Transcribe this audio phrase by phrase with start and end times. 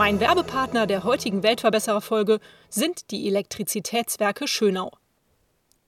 [0.00, 4.92] Mein Werbepartner der heutigen Weltverbesserer-Folge sind die Elektrizitätswerke Schönau.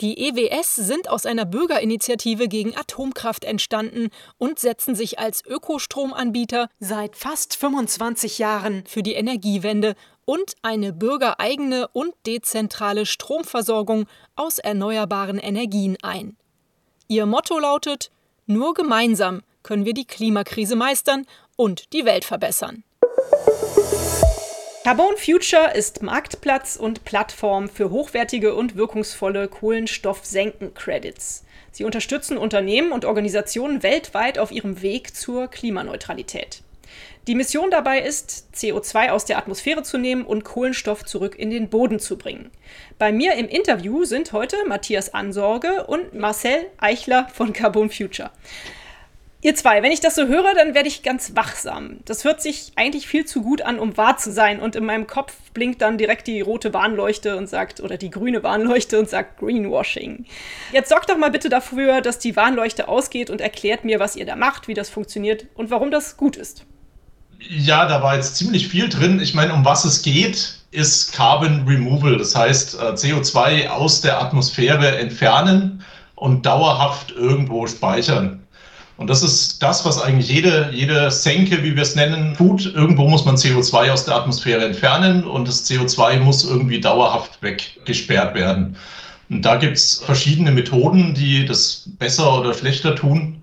[0.02, 7.16] Die EWS sind aus einer Bürgerinitiative gegen Atomkraft entstanden und setzen sich als Ökostromanbieter seit
[7.16, 9.94] fast 25 Jahren für die Energiewende
[10.26, 14.04] und eine bürgereigene und dezentrale Stromversorgung
[14.36, 16.36] aus erneuerbaren Energien ein.
[17.08, 18.10] Ihr Motto lautet
[18.44, 21.24] Nur gemeinsam können wir die Klimakrise meistern
[21.56, 22.84] und die Welt verbessern.
[24.84, 31.44] Carbon Future ist Marktplatz und Plattform für hochwertige und wirkungsvolle Kohlenstoffsenken-Credits.
[31.70, 36.62] Sie unterstützen Unternehmen und Organisationen weltweit auf ihrem Weg zur Klimaneutralität.
[37.28, 41.68] Die Mission dabei ist, CO2 aus der Atmosphäre zu nehmen und Kohlenstoff zurück in den
[41.68, 42.50] Boden zu bringen.
[42.98, 48.32] Bei mir im Interview sind heute Matthias Ansorge und Marcel Eichler von Carbon Future.
[49.44, 51.96] Ihr zwei, wenn ich das so höre, dann werde ich ganz wachsam.
[52.04, 54.60] Das hört sich eigentlich viel zu gut an, um wahr zu sein.
[54.60, 58.44] Und in meinem Kopf blinkt dann direkt die rote Warnleuchte und sagt, oder die grüne
[58.44, 60.26] Warnleuchte und sagt Greenwashing.
[60.72, 64.26] Jetzt sorgt doch mal bitte dafür, dass die Warnleuchte ausgeht und erklärt mir, was ihr
[64.26, 66.64] da macht, wie das funktioniert und warum das gut ist.
[67.40, 69.20] Ja, da war jetzt ziemlich viel drin.
[69.20, 72.16] Ich meine, um was es geht, ist Carbon Removal.
[72.16, 78.41] Das heißt, äh, CO2 aus der Atmosphäre entfernen und dauerhaft irgendwo speichern.
[78.96, 82.66] Und das ist das, was eigentlich jede, jede Senke, wie wir es nennen, tut.
[82.74, 88.34] Irgendwo muss man CO2 aus der Atmosphäre entfernen und das CO2 muss irgendwie dauerhaft weggesperrt
[88.34, 88.76] werden.
[89.30, 93.38] Und da gibt es verschiedene Methoden, die das besser oder schlechter tun.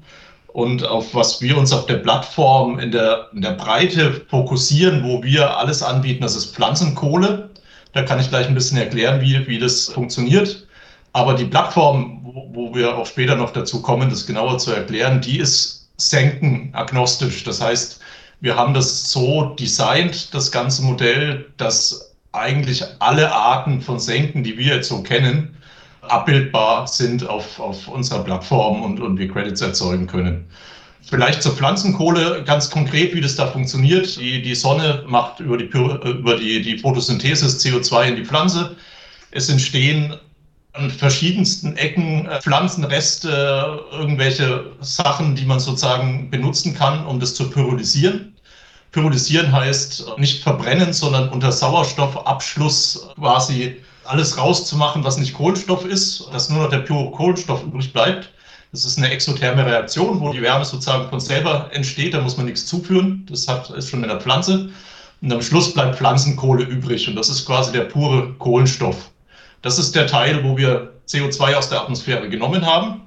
[0.48, 5.24] Und auf was wir uns auf der Plattform in der, in der Breite fokussieren, wo
[5.24, 7.50] wir alles anbieten, das ist Pflanzenkohle.
[7.94, 10.68] Da kann ich gleich ein bisschen erklären, wie, wie das funktioniert.
[11.14, 15.22] Aber die Plattform, wo, wo wir auch später noch dazu kommen, das genauer zu erklären,
[15.22, 17.44] die ist senkenagnostisch.
[17.44, 18.00] Das heißt,
[18.42, 24.58] wir haben das so designt, das ganze Modell, dass eigentlich alle Arten von Senken, die
[24.58, 25.58] wir jetzt so kennen,
[26.02, 30.46] abbildbar sind auf, auf unserer Plattform und, und wir Credits erzeugen können.
[31.02, 34.16] Vielleicht zur Pflanzenkohle ganz konkret, wie das da funktioniert.
[34.20, 38.76] Die, die Sonne macht über, die, über die, die Photosynthese CO2 in die Pflanze.
[39.32, 40.16] Es entstehen
[40.74, 47.50] an verschiedensten Ecken äh, Pflanzenreste, irgendwelche Sachen, die man sozusagen benutzen kann, um das zu
[47.50, 48.36] pyrolysieren.
[48.92, 56.28] Pyrolysieren heißt äh, nicht verbrennen, sondern unter Sauerstoffabschluss quasi alles rauszumachen, was nicht Kohlenstoff ist,
[56.32, 58.32] dass nur noch der pure Kohlenstoff übrig bleibt.
[58.72, 62.46] Das ist eine exotherme Reaktion, wo die Wärme sozusagen von selber entsteht, da muss man
[62.46, 63.26] nichts zuführen.
[63.30, 64.70] Das hat, ist schon in der Pflanze.
[65.22, 69.10] Und am Schluss bleibt Pflanzenkohle übrig und das ist quasi der pure Kohlenstoff.
[69.62, 73.02] Das ist der Teil, wo wir CO2 aus der Atmosphäre genommen haben.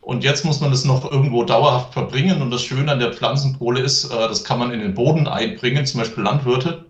[0.00, 2.42] Und jetzt muss man es noch irgendwo dauerhaft verbringen.
[2.42, 5.86] Und das Schöne an der Pflanzenkohle ist, äh, das kann man in den Boden einbringen,
[5.86, 6.84] zum Beispiel Landwirte.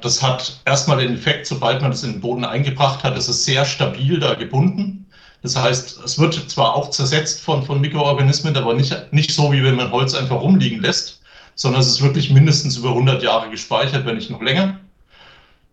[0.00, 3.44] Das hat erstmal den Effekt, sobald man es in den Boden eingebracht hat, es ist
[3.44, 5.06] sehr stabil da gebunden.
[5.42, 9.62] Das heißt, es wird zwar auch zersetzt von, von Mikroorganismen, aber nicht, nicht so, wie
[9.62, 11.20] wenn man Holz einfach rumliegen lässt,
[11.54, 14.80] sondern es ist wirklich mindestens über 100 Jahre gespeichert, wenn nicht noch länger.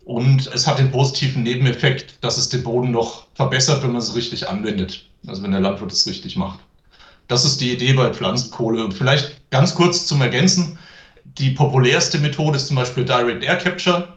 [0.06, 4.16] Und es hat den positiven Nebeneffekt, dass es den Boden noch verbessert, wenn man es
[4.16, 5.06] richtig anwendet.
[5.28, 6.60] Also wenn der Landwirt es richtig macht.
[7.28, 8.84] Das ist die Idee bei Pflanzenkohle.
[8.84, 10.78] Und vielleicht ganz kurz zum Ergänzen.
[11.24, 14.08] Die populärste Methode ist zum Beispiel Direct Air Capture.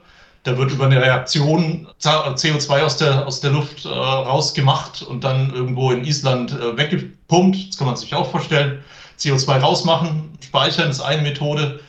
[0.42, 5.52] Da wird über eine Reaktion CO2 aus der, aus der Luft äh, rausgemacht und dann
[5.52, 7.68] irgendwo in Island äh, weggepumpt.
[7.68, 8.84] Das kann man sich auch vorstellen.
[9.18, 11.80] CO2 rausmachen, speichern ist eine Methode.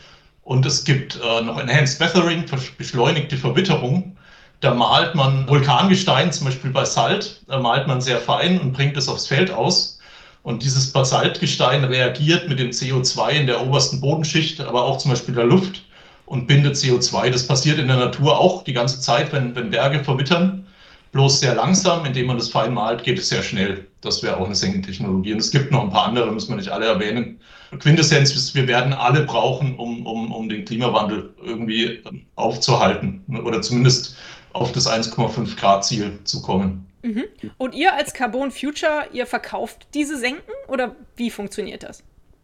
[0.47, 2.45] Und es gibt äh, noch Enhanced Weathering,
[2.77, 4.15] beschleunigte Verwitterung.
[4.61, 9.09] Da malt man Vulkangestein, zum Beispiel Basalt, da malt man sehr fein und bringt es
[9.09, 9.99] aufs Feld aus.
[10.43, 15.35] Und dieses Basaltgestein reagiert mit dem CO2 in der obersten Bodenschicht, aber auch zum Beispiel
[15.35, 15.83] der Luft
[16.25, 17.29] und bindet CO2.
[17.29, 20.65] Das passiert in der Natur auch die ganze Zeit, wenn, wenn Berge verwittern.
[21.11, 23.85] Bloß sehr langsam, indem man das fein malt, geht es sehr schnell.
[23.99, 25.33] Das wäre auch eine Senkentechnologie.
[25.33, 27.41] Und es gibt noch ein paar andere, müssen wir nicht alle erwähnen.
[27.79, 32.01] Quintessenz ist, wir werden alle brauchen, um, um, um den Klimawandel irgendwie
[32.35, 34.15] aufzuhalten oder zumindest
[34.53, 36.87] auf das 1,5 Grad Ziel zu kommen.
[37.03, 37.25] Mhm.
[37.57, 42.03] Und ihr als Carbon Future, ihr verkauft diese Senken oder wie funktioniert das?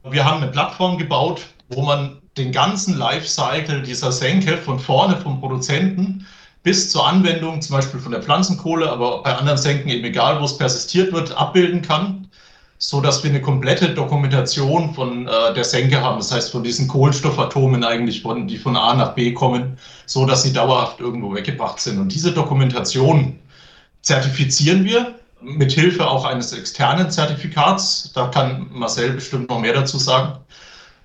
[0.10, 5.40] Wir haben eine Plattform gebaut, wo man den ganzen Lifecycle dieser Senke von vorne vom
[5.40, 6.26] Produzenten
[6.64, 10.46] bis zur Anwendung, zum Beispiel von der Pflanzenkohle, aber bei anderen Senken eben egal, wo
[10.46, 12.23] es persistiert wird, abbilden kann,
[12.86, 16.18] so dass wir eine komplette Dokumentation von äh, der Senke haben.
[16.18, 20.44] Das heißt, von diesen Kohlenstoffatomen eigentlich, von, die von A nach B kommen, so dass
[20.44, 21.98] sie dauerhaft irgendwo weggebracht sind.
[21.98, 23.40] Und diese Dokumentation
[24.02, 28.12] zertifizieren wir mit Hilfe auch eines externen Zertifikats.
[28.14, 30.40] Da kann Marcel bestimmt noch mehr dazu sagen.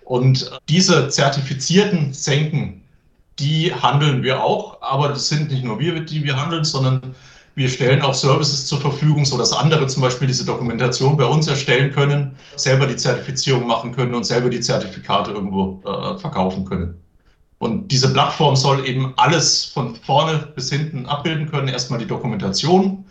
[0.05, 2.83] Und diese zertifizierten Senken,
[3.39, 7.15] die handeln wir auch, aber das sind nicht nur wir, die wir handeln, sondern
[7.59, 11.93] wir stellen auch Services zur Verfügung, sodass andere zum Beispiel diese Dokumentation bei uns erstellen
[11.93, 16.95] können, selber die Zertifizierung machen können und selber die Zertifikate irgendwo äh, verkaufen können.
[17.59, 21.67] Und diese Plattform soll eben alles von vorne bis hinten abbilden können.
[21.67, 23.05] Erstmal die Dokumentation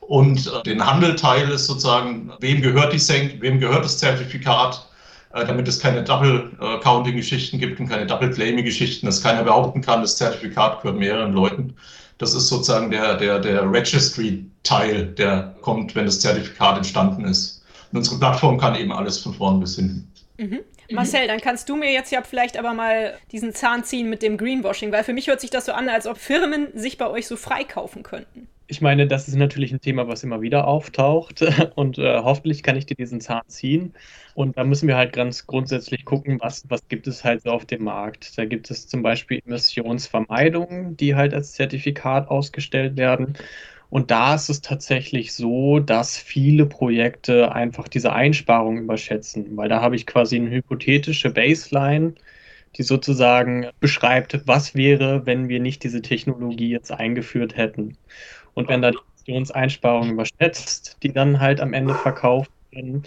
[0.00, 4.84] und äh, den Handelteil ist sozusagen, wem gehört die Senk, wem gehört das Zertifikat,
[5.32, 10.82] äh, damit es keine Double-Counting-Geschichten gibt und keine Double-Claiming-Geschichten, dass keiner behaupten kann, das Zertifikat
[10.82, 11.76] gehört mehreren Leuten.
[12.22, 17.64] Das ist sozusagen der, der, der Registry-Teil, der kommt, wenn das Zertifikat entstanden ist.
[17.90, 20.08] Und unsere Plattform kann eben alles von vorn bis hinten.
[20.38, 20.60] Mhm.
[20.92, 24.36] Marcel, dann kannst du mir jetzt ja vielleicht aber mal diesen Zahn ziehen mit dem
[24.36, 27.26] Greenwashing, weil für mich hört sich das so an, als ob Firmen sich bei euch
[27.26, 28.46] so freikaufen könnten.
[28.68, 32.76] Ich meine, das ist natürlich ein Thema, was immer wieder auftaucht und äh, hoffentlich kann
[32.76, 33.94] ich dir diesen Zahn ziehen.
[34.34, 37.66] Und da müssen wir halt ganz grundsätzlich gucken, was, was gibt es halt so auf
[37.66, 38.36] dem Markt.
[38.38, 43.34] Da gibt es zum Beispiel Emissionsvermeidungen, die halt als Zertifikat ausgestellt werden.
[43.90, 49.82] Und da ist es tatsächlich so, dass viele Projekte einfach diese Einsparung überschätzen, weil da
[49.82, 52.14] habe ich quasi eine hypothetische Baseline,
[52.76, 57.98] die sozusagen beschreibt, was wäre, wenn wir nicht diese Technologie jetzt eingeführt hätten.
[58.54, 63.02] Und wenn da die Emissionseinsparung überschätzt, die dann halt am Ende verkauft werden,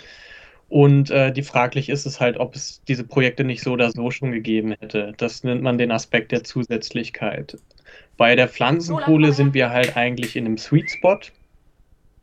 [0.67, 4.09] und äh, die fraglich ist es halt, ob es diese Projekte nicht so oder so
[4.09, 5.13] schon gegeben hätte.
[5.17, 7.57] Das nennt man den Aspekt der Zusätzlichkeit.
[8.17, 11.19] Bei der Pflanzenkohle sind wir halt eigentlich in einem Sweet Spot.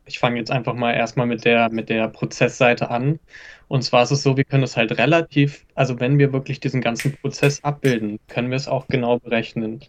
[0.05, 3.19] Ich fange jetzt einfach mal erstmal mit der, mit der Prozessseite an.
[3.69, 6.81] Und zwar ist es so, wir können es halt relativ, also wenn wir wirklich diesen
[6.81, 9.79] ganzen Prozess abbilden, können wir es auch genau berechnen.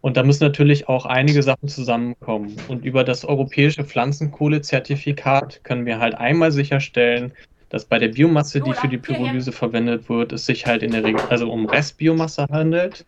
[0.00, 2.56] Und da müssen natürlich auch einige Sachen zusammenkommen.
[2.66, 7.32] Und über das europäische Pflanzenkohlezertifikat können wir halt einmal sicherstellen,
[7.74, 11.02] dass bei der Biomasse, die für die Pyrolyse verwendet wird, es sich halt in der
[11.02, 13.04] Regel also um Restbiomasse handelt.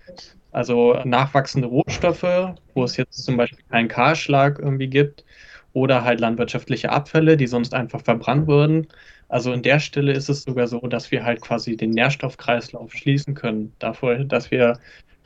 [0.51, 5.25] Also nachwachsende Rohstoffe, wo es jetzt zum Beispiel keinen Kahlschlag irgendwie gibt,
[5.73, 8.89] oder halt landwirtschaftliche Abfälle, die sonst einfach verbrannt würden.
[9.29, 13.35] Also in der Stelle ist es sogar so, dass wir halt quasi den Nährstoffkreislauf schließen
[13.35, 13.73] können.
[13.79, 14.81] Dafür, dass wir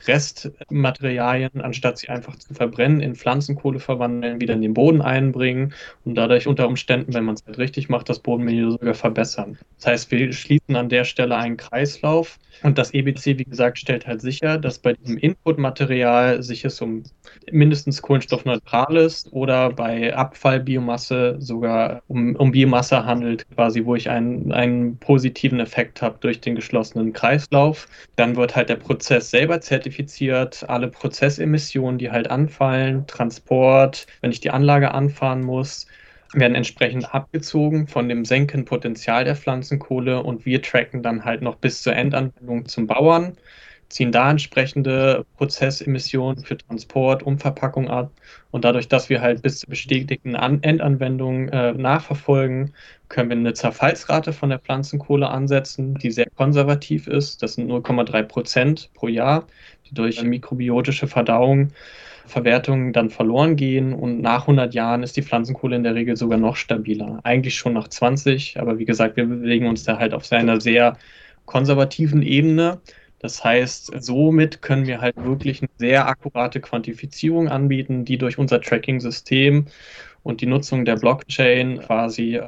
[0.07, 5.73] Restmaterialien, anstatt sie einfach zu verbrennen, in Pflanzenkohle verwandeln, wieder in den Boden einbringen
[6.05, 9.57] und dadurch unter Umständen, wenn man es halt richtig macht, das Bodenmilieu sogar verbessern.
[9.77, 14.07] Das heißt, wir schließen an der Stelle einen Kreislauf und das EBC, wie gesagt, stellt
[14.07, 17.03] halt sicher, dass bei diesem Inputmaterial sich es um
[17.51, 24.97] mindestens kohlenstoffneutrales oder bei Abfallbiomasse sogar um, um Biomasse handelt, quasi, wo ich einen, einen
[24.97, 27.87] positiven Effekt habe durch den geschlossenen Kreislauf.
[28.15, 34.31] Dann wird halt der Prozess selber zertifiziert zertifiziert, alle Prozessemissionen, die halt anfallen, Transport, wenn
[34.31, 35.87] ich die Anlage anfahren muss,
[36.33, 41.81] werden entsprechend abgezogen von dem Senkenpotenzial der Pflanzenkohle und wir tracken dann halt noch bis
[41.81, 43.33] zur Endanwendung zum Bauern
[43.91, 48.11] ziehen da entsprechende Prozessemissionen für Transport, Umverpackung ab.
[48.51, 52.73] Und dadurch, dass wir halt bis zur bestätigten An Endanwendung äh, nachverfolgen,
[53.09, 57.43] können wir eine Zerfallsrate von der Pflanzenkohle ansetzen, die sehr konservativ ist.
[57.43, 59.47] Das sind 0,3 Prozent pro Jahr,
[59.89, 61.71] die durch mikrobiotische Verdauung
[62.25, 66.37] Verwertungen dann verloren gehen und nach 100 Jahren ist die Pflanzenkohle in der Regel sogar
[66.37, 67.19] noch stabiler.
[67.23, 70.97] Eigentlich schon nach 20, aber wie gesagt, wir bewegen uns da halt auf einer sehr
[71.45, 72.79] konservativen Ebene.
[73.21, 78.61] Das heißt, somit können wir halt wirklich eine sehr akkurate Quantifizierung anbieten, die durch unser
[78.61, 79.67] Tracking-System
[80.23, 82.41] und die Nutzung der Blockchain quasi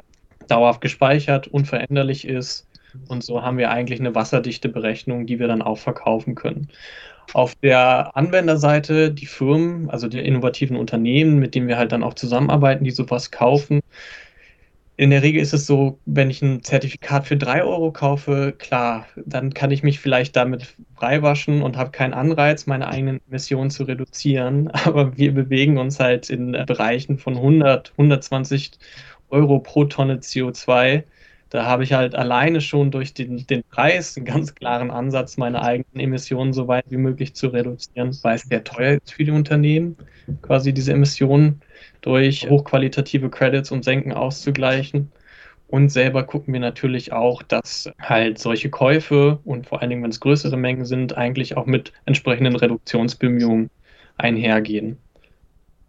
[0.48, 2.66] dauerhaft gespeichert, unveränderlich ist.
[3.08, 6.68] Und so haben wir eigentlich eine wasserdichte Berechnung, die wir dann auch verkaufen können.
[7.32, 12.14] Auf der Anwenderseite, die Firmen, also die innovativen Unternehmen, mit denen wir halt dann auch
[12.14, 13.80] zusammenarbeiten, die sowas kaufen,
[14.96, 19.06] in der Regel ist es so, wenn ich ein Zertifikat für 3 Euro kaufe, klar,
[19.26, 23.84] dann kann ich mich vielleicht damit freiwaschen und habe keinen Anreiz, meine eigenen Emissionen zu
[23.84, 24.68] reduzieren.
[24.84, 28.72] Aber wir bewegen uns halt in Bereichen von 100, 120
[29.30, 31.02] Euro pro Tonne CO2.
[31.50, 35.62] Da habe ich halt alleine schon durch den, den Preis einen ganz klaren Ansatz, meine
[35.62, 39.30] eigenen Emissionen so weit wie möglich zu reduzieren, weil es sehr teuer ist für die
[39.30, 39.96] Unternehmen,
[40.42, 41.60] quasi diese Emissionen
[42.00, 45.12] durch hochqualitative Credits und Senken auszugleichen.
[45.68, 50.10] Und selber gucken wir natürlich auch, dass halt solche Käufe und vor allen Dingen, wenn
[50.10, 53.70] es größere Mengen sind, eigentlich auch mit entsprechenden Reduktionsbemühungen
[54.16, 54.98] einhergehen.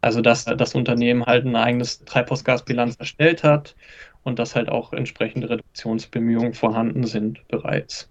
[0.02, 3.76] Also dass das Unternehmen halt ein eigenes Treibhausgasbilanz erstellt hat
[4.24, 8.10] und dass halt auch entsprechende Reduktionsbemühungen vorhanden sind bereits.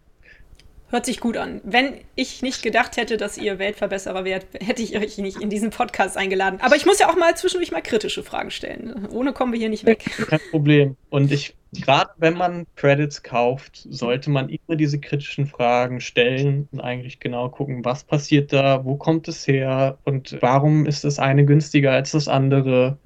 [0.94, 1.60] Hört sich gut an.
[1.64, 5.70] Wenn ich nicht gedacht hätte, dass ihr Weltverbesserer wärt, hätte ich euch nicht in diesen
[5.70, 6.60] Podcast eingeladen.
[6.62, 9.08] Aber ich muss ja auch mal zwischendurch mal kritische Fragen stellen.
[9.10, 10.04] Ohne kommen wir hier nicht weg.
[10.28, 10.96] Kein Problem.
[11.10, 16.80] Und ich, gerade wenn man Credits kauft, sollte man immer diese kritischen Fragen stellen und
[16.80, 21.44] eigentlich genau gucken, was passiert da, wo kommt es her und warum ist das eine
[21.44, 22.98] günstiger als das andere.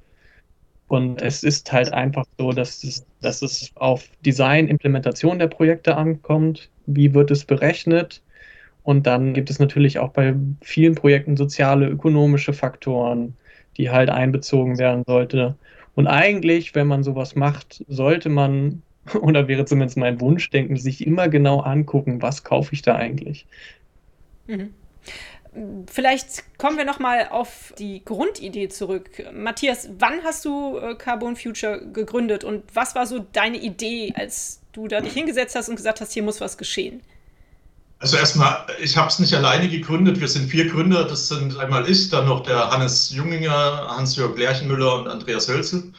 [0.89, 5.97] Und es ist halt einfach so, dass es, dass es auf Design, Implementation der Projekte
[5.97, 6.69] ankommt.
[6.95, 8.21] Wie wird es berechnet?
[8.83, 13.35] Und dann gibt es natürlich auch bei vielen Projekten soziale, ökonomische Faktoren,
[13.77, 15.55] die halt einbezogen werden sollte.
[15.95, 18.81] Und eigentlich, wenn man sowas macht, sollte man,
[19.21, 23.45] oder wäre zumindest mein Wunschdenken, sich immer genau angucken, was kaufe ich da eigentlich.
[24.47, 24.73] Mhm.
[25.87, 29.09] Vielleicht kommen wir noch mal auf die Grundidee zurück.
[29.33, 34.58] Matthias, wann hast du äh, Carbon Future gegründet und was war so deine Idee, als
[34.73, 37.01] du da dich hingesetzt hast und gesagt hast, hier muss was geschehen?
[37.99, 40.21] Also erstmal, ich habe es nicht alleine gegründet.
[40.21, 41.03] Wir sind vier Gründer.
[41.03, 45.91] Das sind einmal ich, dann noch der Hannes Junginger, Hans-Jörg Lerchenmüller und Andreas Hölzel.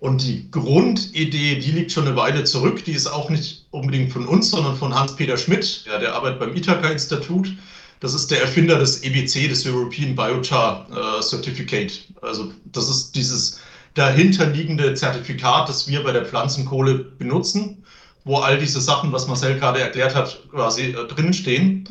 [0.00, 2.84] Und die Grundidee, die liegt schon eine Weile zurück.
[2.84, 5.84] Die ist auch nicht unbedingt von uns, sondern von Hans-Peter Schmidt.
[5.86, 7.54] Ja, der arbeitet beim Ithaka-Institut.
[8.00, 12.06] Das ist der Erfinder des EBC, des European Biochar äh, Certificate.
[12.22, 13.60] Also das ist dieses
[13.94, 17.79] dahinterliegende Zertifikat, das wir bei der Pflanzenkohle benutzen,
[18.24, 21.88] wo all diese Sachen, was Marcel gerade erklärt hat, quasi äh, drinstehen.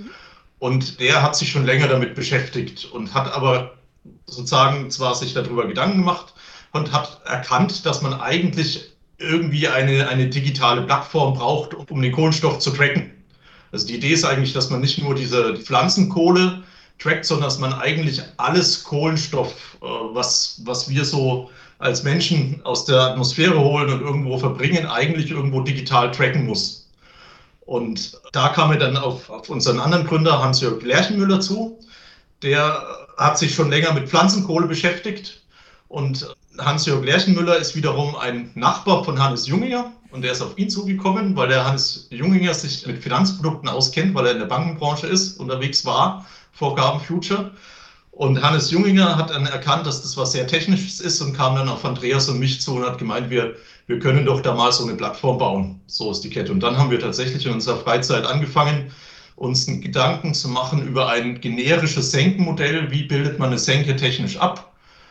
[0.60, 3.78] Und der hat sich schon länger damit beschäftigt und hat aber
[4.26, 6.34] sozusagen zwar sich darüber Gedanken gemacht
[6.74, 12.60] und hat erkannt, dass man eigentlich irgendwie eine, eine digitale Plattform braucht, um den Kohlenstoff
[12.60, 13.12] zu tracken.
[13.72, 16.64] Also die Idee ist eigentlich, dass man nicht nur diese Pflanzenkohle
[16.98, 22.86] trackt, sondern dass man eigentlich alles Kohlenstoff, äh, was, was wir so als Menschen aus
[22.86, 26.88] der Atmosphäre holen und irgendwo verbringen, eigentlich irgendwo digital tracken muss.
[27.62, 31.80] Und da kam er dann auf, auf unseren anderen Gründer Hans-Jörg Lerchenmüller zu.
[32.42, 32.84] Der
[33.18, 35.42] hat sich schon länger mit Pflanzenkohle beschäftigt.
[35.88, 39.92] Und Hans-Jörg Lerchenmüller ist wiederum ein Nachbar von Hannes Junginger.
[40.12, 44.26] Und der ist auf ihn zugekommen, weil der Hannes Junginger sich mit Finanzprodukten auskennt, weil
[44.26, 47.52] er in der Bankenbranche ist, unterwegs war, vor Future.
[48.12, 51.70] Und Hannes Junginger hat dann erkannt, dass das was sehr Technisches ist und kam dann
[51.70, 53.56] auf Andreas und mich zu und hat gemeint, wir,
[53.88, 55.80] wir können doch da mal so eine Plattform bauen.
[55.88, 56.52] So ist die Kette.
[56.52, 58.92] Und dann haben wir tatsächlich in unserer Freizeit angefangen,
[59.36, 62.92] uns Gedanken zu machen über ein generisches Senkenmodell.
[62.92, 64.70] Wie bildet man eine Senke technisch ab?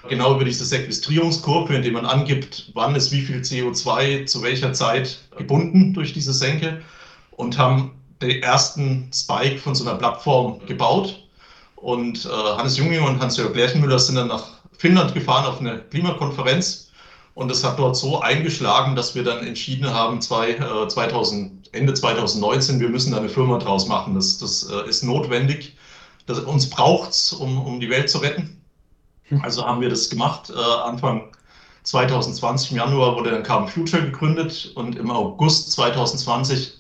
[0.08, 5.20] genau über diese Sequestrierungskurve, indem man angibt, wann ist wie viel CO2 zu welcher Zeit
[5.36, 6.82] gebunden durch diese Senke
[7.32, 11.27] und haben den ersten Spike von so einer Plattform gebaut.
[11.80, 14.44] Und äh, Hannes Junge und Hans-Jörg Lerchenmüller sind dann nach
[14.76, 16.90] Finnland gefahren auf eine Klimakonferenz.
[17.34, 21.94] Und es hat dort so eingeschlagen, dass wir dann entschieden haben, zwei, äh, 2000, Ende
[21.94, 24.14] 2019, wir müssen da eine Firma draus machen.
[24.14, 25.76] Das, das äh, ist notwendig.
[26.26, 28.60] Das, uns braucht es, um, um die Welt zu retten.
[29.42, 30.50] Also haben wir das gemacht.
[30.50, 31.28] Äh, Anfang
[31.84, 36.77] 2020, im Januar, wurde dann Carbon Future gegründet und im August 2020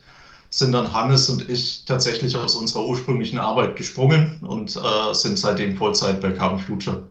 [0.50, 5.76] sind dann Hannes und ich tatsächlich aus unserer ursprünglichen Arbeit gesprungen und äh, sind seitdem
[5.76, 7.02] Vollzeit bei Carbon Future.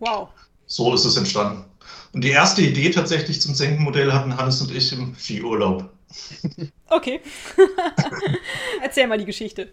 [0.00, 0.28] Wow.
[0.66, 1.64] So ist es entstanden.
[2.12, 5.88] Und die erste Idee tatsächlich zum Senkenmodell hatten Hannes und ich im Skiurlaub.
[6.92, 7.20] Okay.
[8.82, 9.68] Erzähl mal die Geschichte.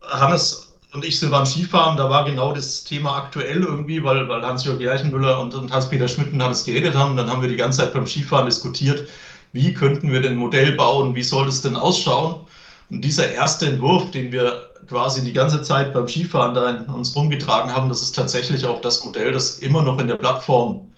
[0.00, 4.42] Hannes und ich sind beim Skifahren, da war genau das Thema aktuell irgendwie, weil, weil
[4.42, 7.10] Hans-Jörg Lerchenmüller und, und Hans-Peter Schmidt und alles geredet haben.
[7.10, 9.08] Und dann haben wir die ganze Zeit beim Skifahren diskutiert,
[9.56, 12.46] wie könnten wir denn ein Modell bauen, wie soll das denn ausschauen.
[12.90, 17.16] Und dieser erste Entwurf, den wir quasi die ganze Zeit beim Skifahren da in uns
[17.16, 20.92] rumgetragen haben, das ist tatsächlich auch das Modell, das immer noch in der Plattform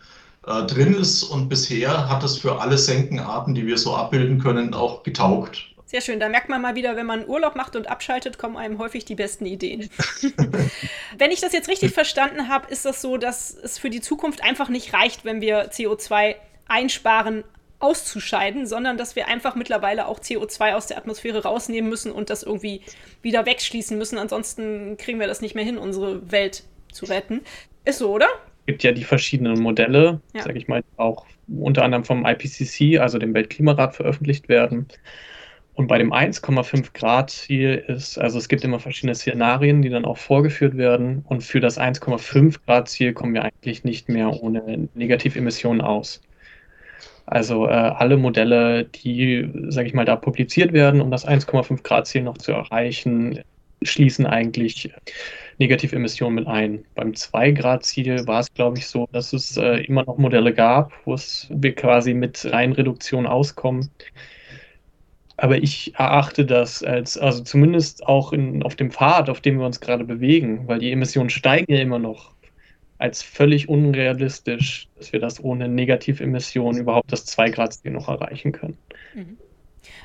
[0.46, 1.22] äh, drin ist.
[1.22, 5.64] Und bisher hat es für alle Senkenarten, die wir so abbilden können, auch getaugt.
[5.86, 6.20] Sehr schön.
[6.20, 9.14] Da merkt man mal wieder, wenn man Urlaub macht und abschaltet, kommen einem häufig die
[9.14, 9.88] besten Ideen.
[11.16, 14.44] wenn ich das jetzt richtig verstanden habe, ist das so, dass es für die Zukunft
[14.44, 16.34] einfach nicht reicht, wenn wir CO2
[16.66, 17.44] einsparen,
[17.80, 22.42] auszuscheiden, sondern dass wir einfach mittlerweile auch CO2 aus der Atmosphäre rausnehmen müssen und das
[22.42, 22.82] irgendwie
[23.23, 24.18] wieder wegschließen müssen.
[24.18, 27.42] Ansonsten kriegen wir das nicht mehr hin, unsere Welt zu retten.
[27.85, 28.26] Ist so, oder?
[28.61, 30.42] Es gibt ja die verschiedenen Modelle, ja.
[30.42, 34.88] sage ich mal, auch unter anderem vom IPCC, also dem Weltklimarat, veröffentlicht werden.
[35.75, 40.04] Und bei dem 1,5 Grad Ziel ist, also es gibt immer verschiedene Szenarien, die dann
[40.04, 41.25] auch vorgeführt werden.
[41.28, 46.20] Und für das 1,5 Grad Ziel kommen wir eigentlich nicht mehr ohne Negativemissionen aus.
[47.30, 52.06] Also äh, alle Modelle, die, sage ich mal, da publiziert werden, um das 1,5 Grad
[52.06, 53.40] Ziel noch zu erreichen,
[53.82, 54.90] schließen eigentlich
[55.58, 56.85] Negativemissionen mit ein.
[56.94, 61.12] Beim 2-Grad-Ziel war es, glaube ich, so, dass es äh, immer noch Modelle gab, wo
[61.14, 63.90] es wir quasi mit Reihenreduktion auskommen.
[65.37, 69.66] Aber ich erachte das als, also zumindest auch in, auf dem Pfad, auf dem wir
[69.66, 72.32] uns gerade bewegen, weil die Emissionen steigen ja immer noch,
[72.99, 78.76] als völlig unrealistisch, dass wir das ohne Negativemissionen überhaupt das 2-Grad-Ziel noch erreichen können.
[79.14, 79.38] Mhm.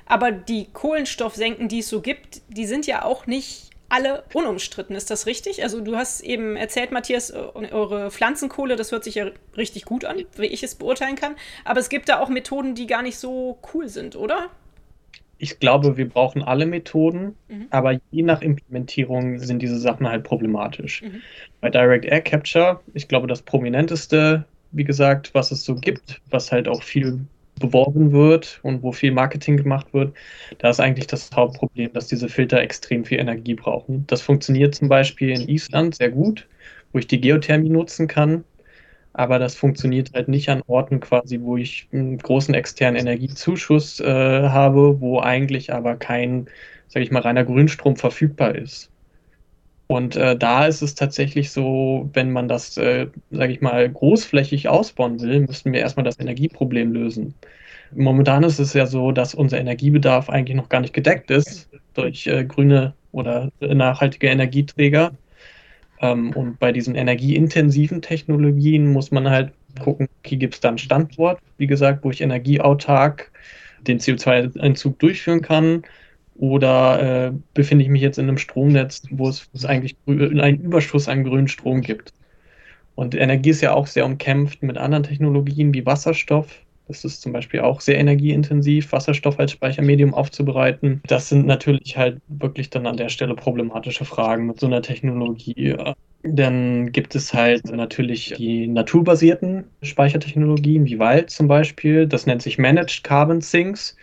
[0.06, 4.96] Aber die Kohlenstoffsenken, die es so gibt, die sind ja auch nicht alle unumstritten.
[4.96, 5.62] Ist das richtig?
[5.64, 10.24] Also du hast eben erzählt, Matthias, eure Pflanzenkohle, das hört sich ja richtig gut an,
[10.36, 11.36] wie ich es beurteilen kann.
[11.64, 14.50] Aber es gibt da auch Methoden, die gar nicht so cool sind, oder?
[15.38, 17.68] Ich glaube, wir brauchen alle Methoden, mhm.
[17.70, 21.02] aber je nach Implementierung sind diese Sachen halt problematisch.
[21.02, 21.22] Mhm.
[21.62, 26.52] Bei Direct Air Capture, ich glaube, das prominenteste, wie gesagt, was es so gibt, was
[26.52, 27.20] halt auch viel
[27.60, 30.14] beworben wird und wo viel Marketing gemacht wird,
[30.58, 34.06] da ist eigentlich das Hauptproblem, dass diese Filter extrem viel Energie brauchen.
[34.08, 36.48] Das funktioniert zum Beispiel in Island sehr gut,
[36.92, 38.44] wo ich die Geothermie nutzen kann,
[39.14, 44.50] aber das funktioniert halt nicht an Orten quasi, wo ich einen großen externen Energiezuschuss äh,
[44.50, 46.48] habe, wo eigentlich aber kein,
[46.88, 48.90] sage ich mal, reiner Grünstrom verfügbar ist.
[49.88, 54.68] Und äh, da ist es tatsächlich so, wenn man das, äh, sage ich mal, großflächig
[54.68, 57.36] ausbauen will, müssten wir erstmal das Energieproblem lösen.
[57.96, 62.26] Momentan ist es ja so, dass unser Energiebedarf eigentlich noch gar nicht gedeckt ist durch
[62.26, 65.12] äh, grüne oder nachhaltige Energieträger.
[66.04, 70.78] Ähm, und bei diesen energieintensiven Technologien muss man halt gucken, okay, gibt es da einen
[70.78, 73.32] Standort, wie gesagt, wo ich energieautark
[73.88, 75.84] den CO2-Entzug durchführen kann
[76.36, 80.62] oder äh, befinde ich mich jetzt in einem Stromnetz, wo es, wo es eigentlich einen
[80.62, 82.14] Überschuss an grünen Strom gibt?
[82.96, 86.60] Und Energie ist ja auch sehr umkämpft mit anderen Technologien wie Wasserstoff.
[86.88, 91.02] Das ist zum Beispiel auch sehr energieintensiv, Wasserstoff als Speichermedium aufzubereiten.
[91.08, 95.76] Das sind natürlich halt wirklich dann an der Stelle problematische Fragen mit so einer Technologie.
[96.24, 102.08] Dann gibt es halt natürlich die naturbasierten Speichertechnologien wie Wald zum Beispiel.
[102.08, 103.96] Das nennt sich Managed Carbon Sinks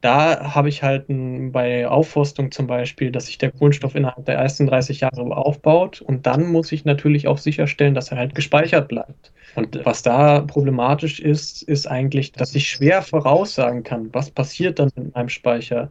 [0.00, 4.36] da habe ich halt ein, bei Aufforstung zum Beispiel, dass sich der Kohlenstoff innerhalb der
[4.36, 8.88] ersten 30 Jahre aufbaut und dann muss ich natürlich auch sicherstellen, dass er halt gespeichert
[8.88, 9.32] bleibt.
[9.56, 14.90] Und was da problematisch ist, ist eigentlich, dass ich schwer voraussagen kann, was passiert dann
[14.96, 15.90] in einem Speicher.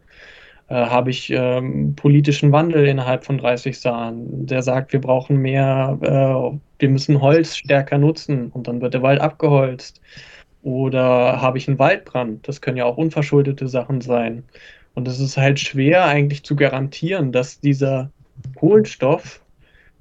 [0.69, 5.97] Äh, habe ich ähm, politischen Wandel innerhalb von 30 Jahren, der sagt, wir brauchen mehr,
[6.01, 9.99] äh, wir müssen Holz stärker nutzen und dann wird der Wald abgeholzt
[10.61, 12.47] oder habe ich einen Waldbrand?
[12.47, 14.43] Das können ja auch unverschuldete Sachen sein.
[14.93, 18.11] Und es ist halt schwer eigentlich zu garantieren, dass dieser
[18.55, 19.41] Kohlenstoff,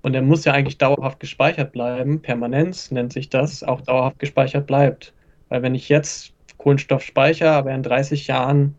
[0.02, 4.66] und der muss ja eigentlich dauerhaft gespeichert bleiben, Permanenz nennt sich das, auch dauerhaft gespeichert
[4.66, 5.12] bleibt.
[5.48, 8.74] Weil wenn ich jetzt Kohlenstoff speichere, aber in 30 Jahren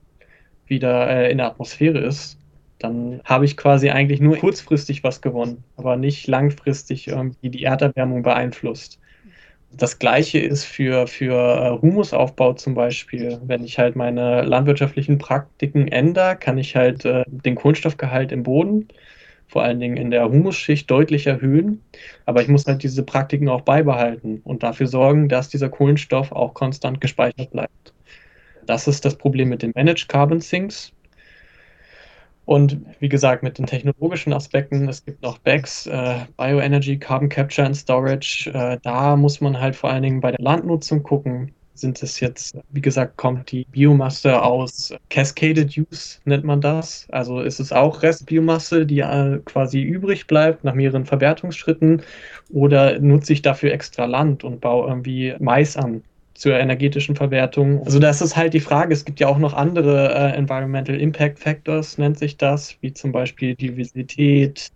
[0.68, 2.38] wieder äh, in der Atmosphäre ist,
[2.80, 8.24] dann habe ich quasi eigentlich nur kurzfristig was gewonnen, aber nicht langfristig irgendwie die Erderwärmung
[8.24, 8.99] beeinflusst.
[9.72, 13.40] Das gleiche ist für, für äh, Humusaufbau zum Beispiel.
[13.44, 18.88] Wenn ich halt meine landwirtschaftlichen Praktiken ändere, kann ich halt äh, den Kohlenstoffgehalt im Boden,
[19.48, 21.84] vor allen Dingen in der Humusschicht, deutlich erhöhen.
[22.26, 26.54] Aber ich muss halt diese Praktiken auch beibehalten und dafür sorgen, dass dieser Kohlenstoff auch
[26.56, 27.94] konstant gespeichert bleibt.
[28.66, 30.94] Das ist das Problem mit den Managed Carbon Sinks.
[32.50, 37.68] Und wie gesagt, mit den technologischen Aspekten, es gibt noch BECS, äh, Bioenergy, Carbon Capture
[37.68, 38.50] and Storage.
[38.52, 41.54] Äh, da muss man halt vor allen Dingen bei der Landnutzung gucken.
[41.76, 47.06] Sind es jetzt, wie gesagt, kommt die Biomasse aus Cascaded Use, nennt man das.
[47.12, 52.02] Also ist es auch Restbiomasse, die äh, quasi übrig bleibt nach mehreren Verwertungsschritten.
[52.50, 56.02] Oder nutze ich dafür extra Land und baue irgendwie Mais an?
[56.39, 57.84] Zur energetischen Verwertung.
[57.84, 58.93] Also das ist halt die Frage.
[58.93, 63.12] Es gibt ja auch noch andere äh, Environmental Impact Factors, nennt sich das, wie zum
[63.12, 64.71] Beispiel Diversität,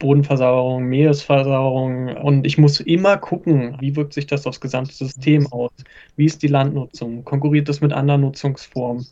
[0.00, 2.16] Bodenversauerung, Meeresversauerung.
[2.16, 5.70] Und ich muss immer gucken, wie wirkt sich das aufs gesamte System aus?
[6.16, 7.24] Wie ist die Landnutzung?
[7.24, 9.06] Konkurriert das mit anderen Nutzungsformen?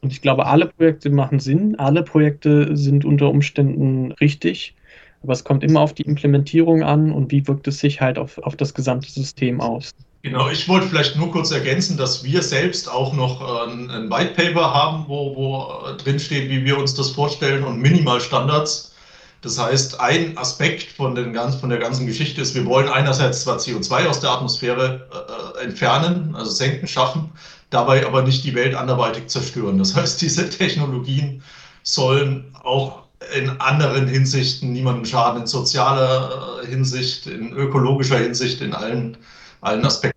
[0.00, 4.74] Und ich glaube, alle Projekte machen Sinn, alle Projekte sind unter Umständen richtig,
[5.22, 8.38] aber es kommt immer auf die Implementierung an und wie wirkt es sich halt auf,
[8.38, 9.92] auf das gesamte System aus.
[10.24, 14.32] Genau, ich wollte vielleicht nur kurz ergänzen, dass wir selbst auch noch äh, ein, White
[14.32, 18.94] Paper haben, wo, wo äh, drin wie wir uns das vorstellen und Minimalstandards.
[19.42, 23.42] Das heißt, ein Aspekt von, den ganz, von der ganzen Geschichte ist, wir wollen einerseits
[23.42, 27.30] zwar CO2 aus der Atmosphäre äh, äh, entfernen, also senken, schaffen,
[27.68, 29.76] dabei aber nicht die Welt anderweitig zerstören.
[29.76, 31.42] Das heißt, diese Technologien
[31.82, 33.02] sollen auch
[33.36, 39.18] in anderen Hinsichten niemandem schaden, in sozialer Hinsicht, in ökologischer Hinsicht, in allen,
[39.60, 40.13] allen Aspekten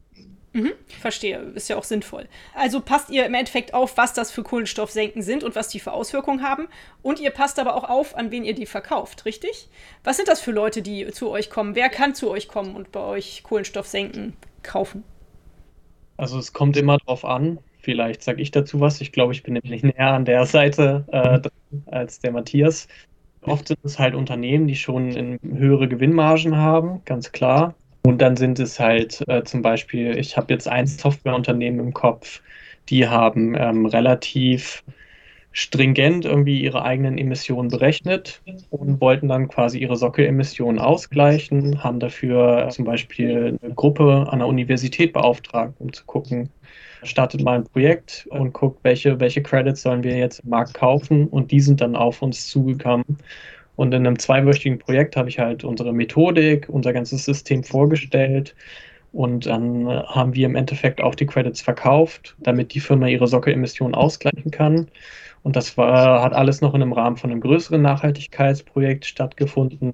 [0.58, 2.28] Mhm, verstehe, ist ja auch sinnvoll.
[2.56, 5.92] Also passt ihr im Endeffekt auf, was das für Kohlenstoffsenken sind und was die für
[5.92, 6.68] Auswirkungen haben.
[7.04, 9.70] Und ihr passt aber auch auf, an wen ihr die verkauft, richtig?
[10.04, 11.76] Was sind das für Leute, die zu euch kommen?
[11.76, 15.04] Wer kann zu euch kommen und bei euch Kohlenstoffsenken kaufen?
[16.18, 17.60] Also es kommt immer drauf an.
[17.80, 19.00] Vielleicht sage ich dazu was.
[19.00, 21.40] Ich glaube, ich bin nämlich näher an der Seite äh,
[21.92, 22.88] als der Matthias.
[23.42, 27.76] Oft sind es halt Unternehmen, die schon höhere Gewinnmargen haben, ganz klar.
[28.08, 32.42] Und dann sind es halt äh, zum Beispiel, ich habe jetzt ein Softwareunternehmen im Kopf,
[32.88, 34.86] die haben ähm, relativ
[35.52, 42.70] stringent irgendwie ihre eigenen Emissionen berechnet und wollten dann quasi ihre Sockelemissionen ausgleichen, haben dafür
[42.70, 46.50] zum Beispiel eine Gruppe an der Universität beauftragt, um zu gucken,
[47.04, 51.28] startet mal ein Projekt und guckt, welche, welche Credits sollen wir jetzt im Markt kaufen
[51.28, 53.04] und die sind dann auf uns zugekommen.
[53.78, 58.54] Und in einem zweiwöchigen Projekt habe ich halt unsere Methodik, unser ganzes System vorgestellt
[59.14, 63.96] und dann haben wir im Endeffekt auch die Credits verkauft, damit die Firma ihre Sockelemissionen
[63.96, 64.88] ausgleichen kann.
[65.44, 69.94] Und das war, hat alles noch in einem Rahmen von einem größeren Nachhaltigkeitsprojekt stattgefunden.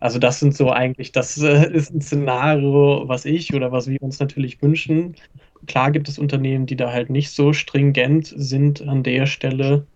[0.00, 4.02] Also das sind so eigentlich, das äh, ist ein Szenario, was ich oder was wir
[4.02, 5.16] uns natürlich wünschen.
[5.66, 9.86] Klar gibt es Unternehmen, die da halt nicht so stringent sind an der Stelle.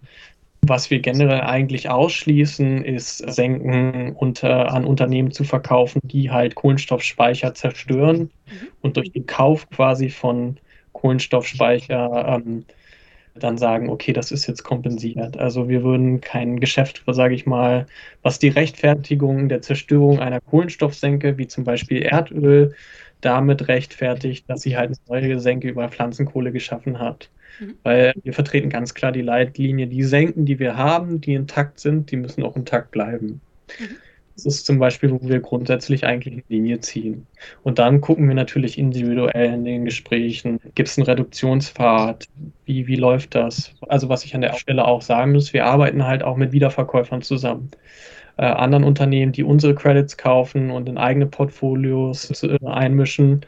[0.69, 7.55] Was wir generell eigentlich ausschließen, ist Senken unter, an Unternehmen zu verkaufen, die halt Kohlenstoffspeicher
[7.55, 8.69] zerstören mhm.
[8.81, 10.59] und durch den Kauf quasi von
[10.93, 12.65] Kohlenstoffspeicher ähm,
[13.39, 15.39] dann sagen, okay, das ist jetzt kompensiert.
[15.39, 17.87] Also wir würden kein Geschäft, sage ich mal,
[18.23, 22.75] was die Rechtfertigung der Zerstörung einer Kohlenstoffsenke, wie zum Beispiel Erdöl,
[23.21, 27.31] damit rechtfertigt, dass sie halt eine neue Senke über Pflanzenkohle geschaffen hat.
[27.61, 27.75] Mhm.
[27.83, 32.11] Weil wir vertreten ganz klar die Leitlinie, die Senken, die wir haben, die intakt sind,
[32.11, 33.41] die müssen auch intakt bleiben.
[33.79, 33.97] Mhm.
[34.37, 37.27] Das ist zum Beispiel, wo wir grundsätzlich eigentlich eine Linie ziehen.
[37.63, 42.27] Und dann gucken wir natürlich individuell in den Gesprächen, gibt es einen Reduktionspfad,
[42.67, 43.73] wie, wie läuft das?
[43.89, 47.23] Also was ich an der Stelle auch sagen muss, wir arbeiten halt auch mit Wiederverkäufern
[47.23, 47.71] zusammen.
[48.37, 53.47] Äh, anderen Unternehmen, die unsere Credits kaufen und in eigene Portfolios äh, einmischen,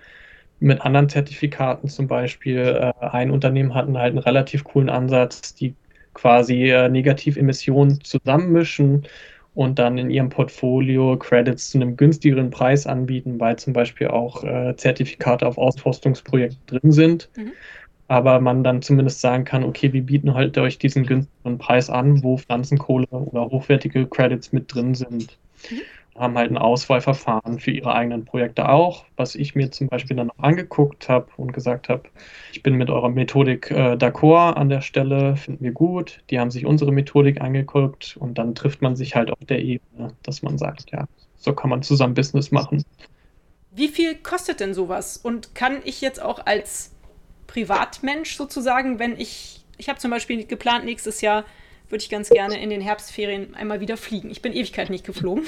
[0.60, 2.58] mit anderen Zertifikaten zum Beispiel.
[2.58, 5.74] Äh, ein Unternehmen hatten halt einen relativ coolen Ansatz, die
[6.14, 9.06] quasi äh, Negativemissionen zusammenmischen
[9.54, 14.44] und dann in ihrem Portfolio Credits zu einem günstigeren Preis anbieten, weil zum Beispiel auch
[14.44, 17.28] äh, Zertifikate auf Ausforstungsprojekten drin sind.
[17.36, 17.52] Mhm.
[18.10, 22.22] Aber man dann zumindest sagen kann, okay, wir bieten halt euch diesen günstigeren Preis an,
[22.22, 25.36] wo Pflanzenkohle oder hochwertige Credits mit drin sind.
[25.70, 25.80] Mhm
[26.18, 30.30] haben halt ein Auswahlverfahren für ihre eigenen Projekte auch, was ich mir zum Beispiel dann
[30.30, 32.02] auch angeguckt habe und gesagt habe,
[32.52, 36.20] ich bin mit eurer Methodik äh, d'accord an der Stelle, finden wir gut.
[36.30, 40.12] Die haben sich unsere Methodik angeguckt und dann trifft man sich halt auf der Ebene,
[40.22, 42.84] dass man sagt, ja, so kann man zusammen Business machen.
[43.70, 45.16] Wie viel kostet denn sowas?
[45.16, 46.92] Und kann ich jetzt auch als
[47.46, 51.44] Privatmensch sozusagen, wenn ich, ich habe zum Beispiel geplant, nächstes Jahr
[51.88, 54.30] würde ich ganz gerne in den Herbstferien einmal wieder fliegen.
[54.30, 55.44] Ich bin Ewigkeit nicht geflogen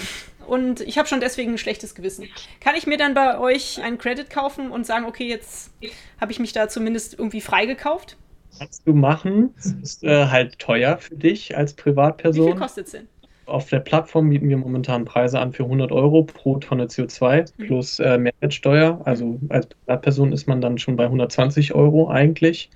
[0.51, 2.27] und ich habe schon deswegen ein schlechtes Gewissen.
[2.59, 5.73] Kann ich mir dann bei euch einen Credit kaufen und sagen, okay, jetzt
[6.21, 8.17] habe ich mich da zumindest irgendwie freigekauft?
[8.59, 9.55] Kannst du machen.
[9.55, 12.47] Das ist äh, halt teuer für dich als Privatperson.
[12.47, 13.09] Wie viel kostet es denn?
[13.47, 17.67] Auf der Plattform bieten wir momentan Preise an für 100 Euro pro Tonne CO2 mhm.
[17.67, 19.01] plus äh, Mehrwertsteuer.
[19.05, 22.71] Also als Privatperson ist man dann schon bei 120 Euro eigentlich.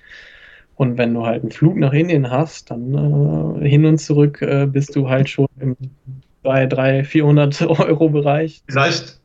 [0.76, 4.66] Und wenn du halt einen Flug nach Indien hast, dann äh, hin und zurück äh,
[4.66, 5.76] bist du halt schon im
[6.44, 8.62] 200, 300, 400 Euro Bereich.
[8.68, 9.18] Vielleicht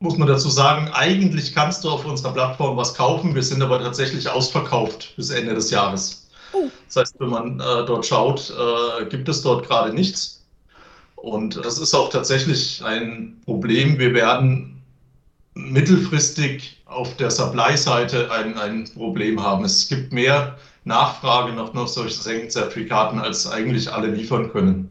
[0.00, 3.34] muss man dazu sagen, eigentlich kannst du auf unserer Plattform was kaufen.
[3.34, 6.28] Wir sind aber tatsächlich ausverkauft bis Ende des Jahres.
[6.52, 6.68] Oh.
[6.86, 10.44] Das heißt, wenn man äh, dort schaut, äh, gibt es dort gerade nichts.
[11.16, 13.98] Und das ist auch tatsächlich ein Problem.
[13.98, 14.82] Wir werden
[15.54, 19.64] mittelfristig auf der Supply-Seite ein, ein Problem haben.
[19.64, 24.90] Es gibt mehr Nachfrage nach noch solchen Senkenzertifikaten, als eigentlich alle liefern können.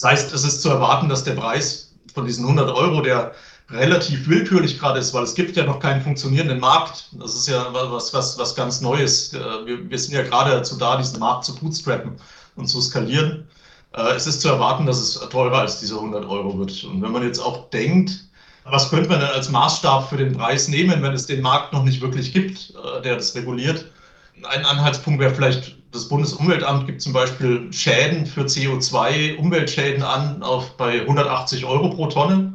[0.00, 3.32] Das heißt, es ist zu erwarten, dass der Preis von diesen 100 Euro, der
[3.68, 7.10] relativ willkürlich gerade ist, weil es gibt ja noch keinen funktionierenden Markt.
[7.12, 9.34] Das ist ja was, was, was ganz Neues.
[9.34, 12.16] Wir, wir sind ja gerade dazu da, diesen Markt zu bootstrappen
[12.56, 13.46] und zu skalieren.
[13.92, 16.82] Äh, es ist zu erwarten, dass es teurer als diese 100 Euro wird.
[16.84, 18.24] Und wenn man jetzt auch denkt,
[18.64, 21.84] was könnte man denn als Maßstab für den Preis nehmen, wenn es den Markt noch
[21.84, 23.84] nicht wirklich gibt, äh, der das reguliert?
[24.44, 30.76] Ein Anhaltspunkt wäre vielleicht, das Bundesumweltamt gibt zum Beispiel Schäden für CO2, Umweltschäden an auf
[30.76, 32.52] bei 180 Euro pro Tonne,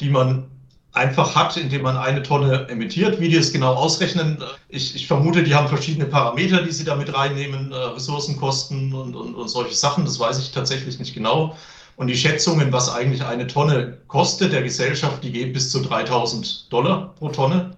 [0.00, 0.46] die man
[0.92, 3.20] einfach hat, indem man eine Tonne emittiert.
[3.20, 7.14] Wie die es genau ausrechnen, ich, ich vermute, die haben verschiedene Parameter, die sie damit
[7.14, 10.04] reinnehmen, äh, Ressourcenkosten und, und, und solche Sachen.
[10.04, 11.56] Das weiß ich tatsächlich nicht genau.
[11.96, 16.72] Und die Schätzungen, was eigentlich eine Tonne kostet der Gesellschaft, die geht bis zu 3000
[16.72, 17.76] Dollar pro Tonne.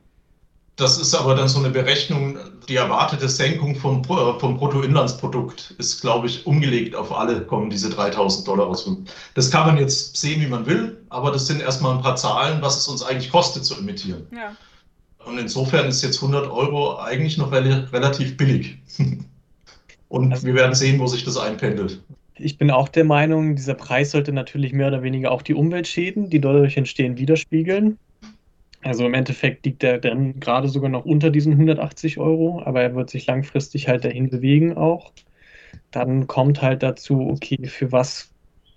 [0.76, 2.36] Das ist aber dann so eine Berechnung,
[2.68, 7.90] die erwartete Senkung vom, äh, vom Bruttoinlandsprodukt ist, glaube ich, umgelegt auf alle, kommen diese
[7.90, 8.90] 3000 Dollar raus.
[9.34, 12.60] Das kann man jetzt sehen, wie man will, aber das sind erstmal ein paar Zahlen,
[12.60, 14.26] was es uns eigentlich kostet zu emittieren.
[14.34, 14.56] Ja.
[15.24, 18.78] Und insofern ist jetzt 100 Euro eigentlich noch re relativ billig.
[20.08, 22.00] Und also, wir werden sehen, wo sich das einpendelt.
[22.36, 26.30] Ich bin auch der Meinung, dieser Preis sollte natürlich mehr oder weniger auch die Umweltschäden,
[26.30, 27.98] die dadurch entstehen, widerspiegeln.
[28.84, 32.94] Also im Endeffekt liegt er dann gerade sogar noch unter diesen 180 Euro, aber er
[32.94, 35.12] wird sich langfristig halt dahin bewegen auch.
[35.90, 38.30] Dann kommt halt dazu, okay, für was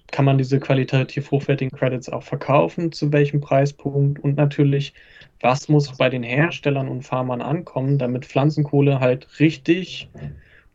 [0.10, 4.94] kann man diese qualitativ hochwertigen Credits auch verkaufen, zu welchem Preispunkt und natürlich,
[5.42, 10.10] was muss bei den Herstellern und Farmern ankommen, damit Pflanzenkohle halt richtig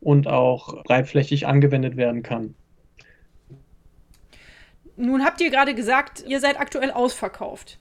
[0.03, 2.55] und auch breitflächig angewendet werden kann.
[4.97, 7.79] Nun habt ihr gerade gesagt, ihr seid aktuell ausverkauft.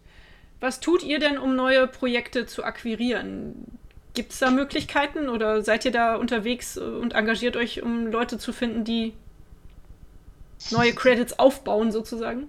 [0.62, 3.66] Was tut ihr denn, um neue Projekte zu akquirieren?
[4.14, 8.54] Gibt es da Möglichkeiten oder seid ihr da unterwegs und engagiert euch, um Leute zu
[8.54, 9.14] finden, die
[10.70, 12.48] neue Credits aufbauen sozusagen?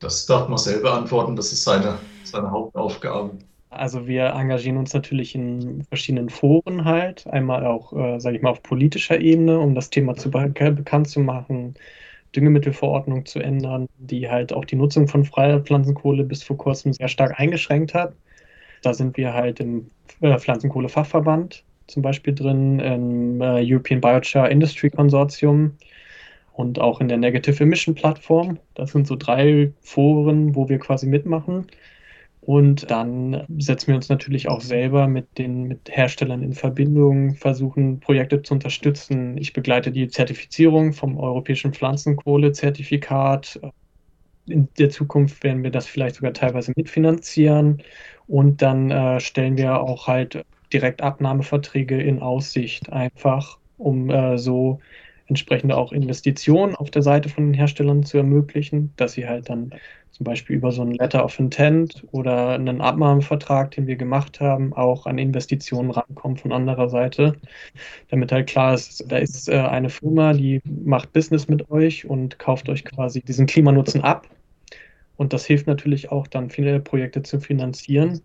[0.00, 3.30] Das darf man selber antworten, das ist seine, seine Hauptaufgabe.
[3.70, 8.50] Also wir engagieren uns natürlich in verschiedenen Foren halt, einmal auch, äh, sage ich mal,
[8.50, 11.74] auf politischer Ebene, um das Thema zu be bekannt zu machen,
[12.34, 17.08] Düngemittelverordnung zu ändern, die halt auch die Nutzung von freier Pflanzenkohle bis vor kurzem sehr
[17.08, 18.14] stark eingeschränkt hat.
[18.82, 24.90] Da sind wir halt im äh, Pflanzenkohlefachverband zum Beispiel drin, im äh, European Biochar Industry
[24.90, 25.72] Consortium
[26.52, 28.58] und auch in der Negative Emission Plattform.
[28.74, 31.66] Das sind so drei Foren, wo wir quasi mitmachen.
[32.48, 38.00] Und dann setzen wir uns natürlich auch selber mit den mit Herstellern in Verbindung, versuchen
[38.00, 39.36] Projekte zu unterstützen.
[39.36, 43.60] Ich begleite die Zertifizierung vom Europäischen Pflanzenkohlezertifikat.
[44.46, 47.82] In der Zukunft werden wir das vielleicht sogar teilweise mitfinanzieren.
[48.26, 54.80] Und dann äh, stellen wir auch halt direkt Abnahmeverträge in Aussicht, einfach um äh, so
[55.28, 59.72] entsprechende auch Investitionen auf der Seite von den Herstellern zu ermöglichen, dass sie halt dann
[60.10, 64.72] zum Beispiel über so ein Letter of Intent oder einen Abnahmevertrag, den wir gemacht haben,
[64.72, 67.36] auch an Investitionen rankommen von anderer Seite,
[68.08, 72.38] damit halt klar ist, da ist äh, eine Firma, die macht Business mit euch und
[72.38, 74.28] kauft euch quasi diesen Klimanutzen ab.
[75.16, 78.20] Und das hilft natürlich auch dann viele Projekte zu finanzieren.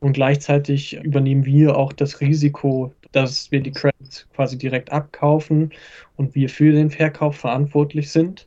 [0.00, 5.72] Und gleichzeitig übernehmen wir auch das Risiko, dass wir die Credits quasi direkt abkaufen
[6.16, 8.46] und wir für den Verkauf verantwortlich sind.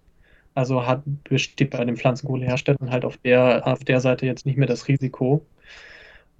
[0.55, 4.67] Also hat, besteht bei den Pflanzenkohleherstellern halt auf der, auf der Seite jetzt nicht mehr
[4.67, 5.45] das Risiko.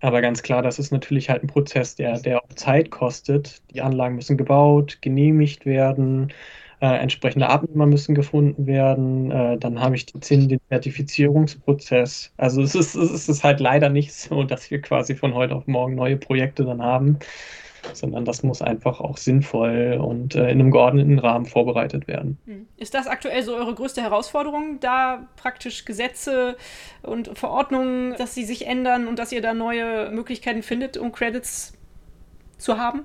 [0.04, 3.62] Aber ganz klar, das ist natürlich halt ein Prozess, der, der auch Zeit kostet.
[3.74, 6.34] Die Anlagen müssen gebaut, genehmigt werden,
[6.82, 9.32] äh, entsprechende Abnehmer müssen gefunden werden.
[9.32, 12.34] Äh, dann habe ich den, den Zertifizierungsprozess.
[12.36, 15.68] Also es ist, es ist halt leider nicht so, dass wir quasi von heute auf
[15.68, 17.20] morgen neue Projekte dann haben,
[17.92, 22.38] sondern das muss einfach auch sinnvoll und äh, in einem geordneten Rahmen vorbereitet werden.
[22.46, 22.68] Hm.
[22.78, 26.56] Ist das aktuell so eure größte Herausforderung, da praktisch Gesetze
[27.02, 31.74] und Verordnungen, dass sie sich ändern und dass ihr da neue Möglichkeiten findet, um Credits
[32.58, 33.02] zu haben?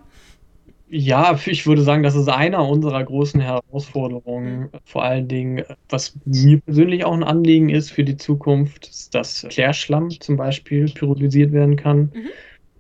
[0.91, 4.61] Ja, ich würde sagen, das ist einer unserer großen Herausforderungen.
[4.61, 4.71] Mhm.
[4.85, 9.47] Vor allen Dingen, was mir persönlich auch ein Anliegen ist für die Zukunft, ist, dass
[9.51, 12.11] Klärschlamm zum Beispiel pyrolysiert werden kann.
[12.15, 12.31] Mhm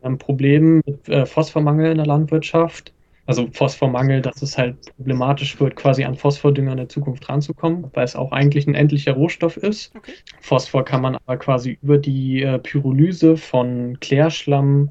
[0.03, 2.93] ein Problem mit äh, Phosphormangel in der Landwirtschaft.
[3.27, 8.05] Also Phosphormangel, dass es halt problematisch wird, quasi an Phosphordünger in der Zukunft ranzukommen, weil
[8.05, 9.95] es auch eigentlich ein endlicher Rohstoff ist.
[9.95, 10.13] Okay.
[10.41, 14.89] Phosphor kann man aber quasi über die äh, Pyrolyse von Klärschlamm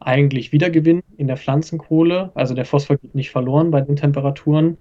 [0.00, 2.32] eigentlich wiedergewinnen in der Pflanzenkohle.
[2.34, 4.78] Also der Phosphor geht nicht verloren bei den Temperaturen.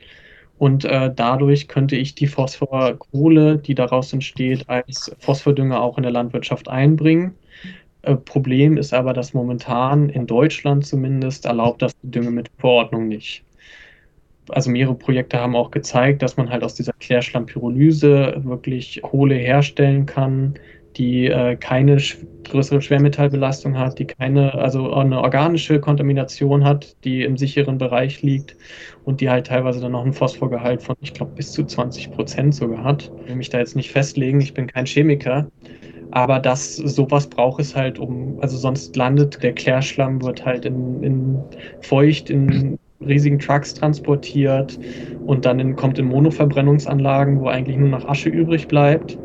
[0.58, 6.12] Und äh, dadurch könnte ich die Phosphorkohle, die daraus entsteht, als Phosphordünger auch in der
[6.12, 7.36] Landwirtschaft einbringen.
[8.06, 13.44] Äh, Problem ist aber, dass momentan in Deutschland zumindest erlaubt das die Düngemittelverordnung nicht.
[14.50, 20.06] Also mehrere Projekte haben auch gezeigt, dass man halt aus dieser Klärschlammpyrolyse wirklich Kohle herstellen
[20.06, 20.54] kann,
[20.98, 21.98] die äh, keine
[22.44, 28.56] größere Schwermetallbelastung hat, die keine, also eine organische Kontamination hat, die im sicheren Bereich liegt
[29.04, 32.54] und die halt teilweise dann noch einen Phosphorgehalt von, ich glaube, bis zu 20 Prozent
[32.54, 33.12] sogar hat.
[33.24, 35.48] Ich will mich da jetzt nicht festlegen, ich bin kein Chemiker,
[36.12, 41.02] aber das, sowas braucht es halt, um, also sonst landet der Klärschlamm, wird halt in,
[41.04, 44.80] in feucht in riesigen Trucks transportiert
[45.26, 49.20] und dann in, kommt in Monoverbrennungsanlagen, wo eigentlich nur noch Asche übrig bleibt.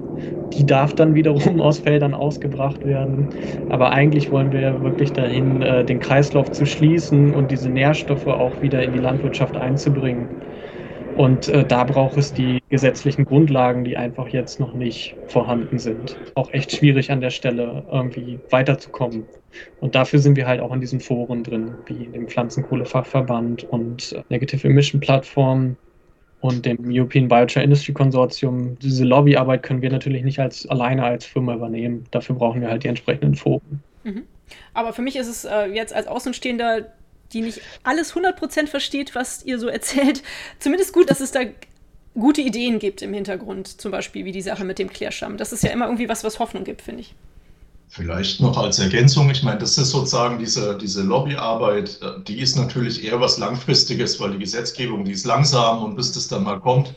[0.54, 3.30] Die darf dann wiederum aus Feldern ausgebracht werden.
[3.68, 8.60] Aber eigentlich wollen wir wirklich dahin, äh, den Kreislauf zu schließen und diese Nährstoffe auch
[8.60, 10.32] wieder in die Landwirtschaft einzubringen.
[11.20, 16.16] Und äh, da braucht es die gesetzlichen Grundlagen, die einfach jetzt noch nicht vorhanden sind.
[16.34, 19.24] Auch echt schwierig an der Stelle irgendwie weiterzukommen.
[19.80, 24.22] Und dafür sind wir halt auch in diesen Foren drin, wie dem Pflanzenkohlefachverband und äh,
[24.30, 25.76] Negative Emission Plattform
[26.40, 28.78] und dem European Biochar Industry Consortium.
[28.78, 32.06] Diese Lobbyarbeit können wir natürlich nicht als alleine als Firma übernehmen.
[32.12, 33.82] Dafür brauchen wir halt die entsprechenden Foren.
[34.04, 34.22] Mhm.
[34.72, 36.86] Aber für mich ist es äh, jetzt als Außenstehender
[37.32, 40.22] die nicht alles 100% versteht, was ihr so erzählt,
[40.58, 41.40] zumindest gut, dass es da
[42.14, 45.36] gute Ideen gibt im Hintergrund, zum Beispiel wie die Sache mit dem Klärscham.
[45.36, 47.14] Das ist ja immer irgendwie was, was Hoffnung gibt, finde ich.
[47.88, 53.04] Vielleicht noch als Ergänzung, ich meine, das ist sozusagen diese, diese Lobbyarbeit, die ist natürlich
[53.04, 56.94] eher was Langfristiges, weil die Gesetzgebung, die ist langsam und bis das dann mal kommt,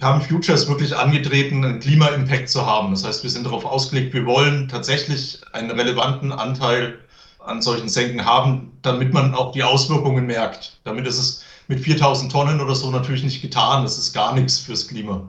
[0.00, 2.92] haben Futures wirklich angetreten, einen Klima-Impact zu haben.
[2.92, 6.98] Das heißt, wir sind darauf ausgelegt, wir wollen tatsächlich einen relevanten Anteil
[7.46, 10.78] an solchen Senken haben, damit man auch die Auswirkungen merkt.
[10.84, 13.82] Damit ist es mit 4000 Tonnen oder so natürlich nicht getan.
[13.82, 15.28] Das ist gar nichts fürs Klima.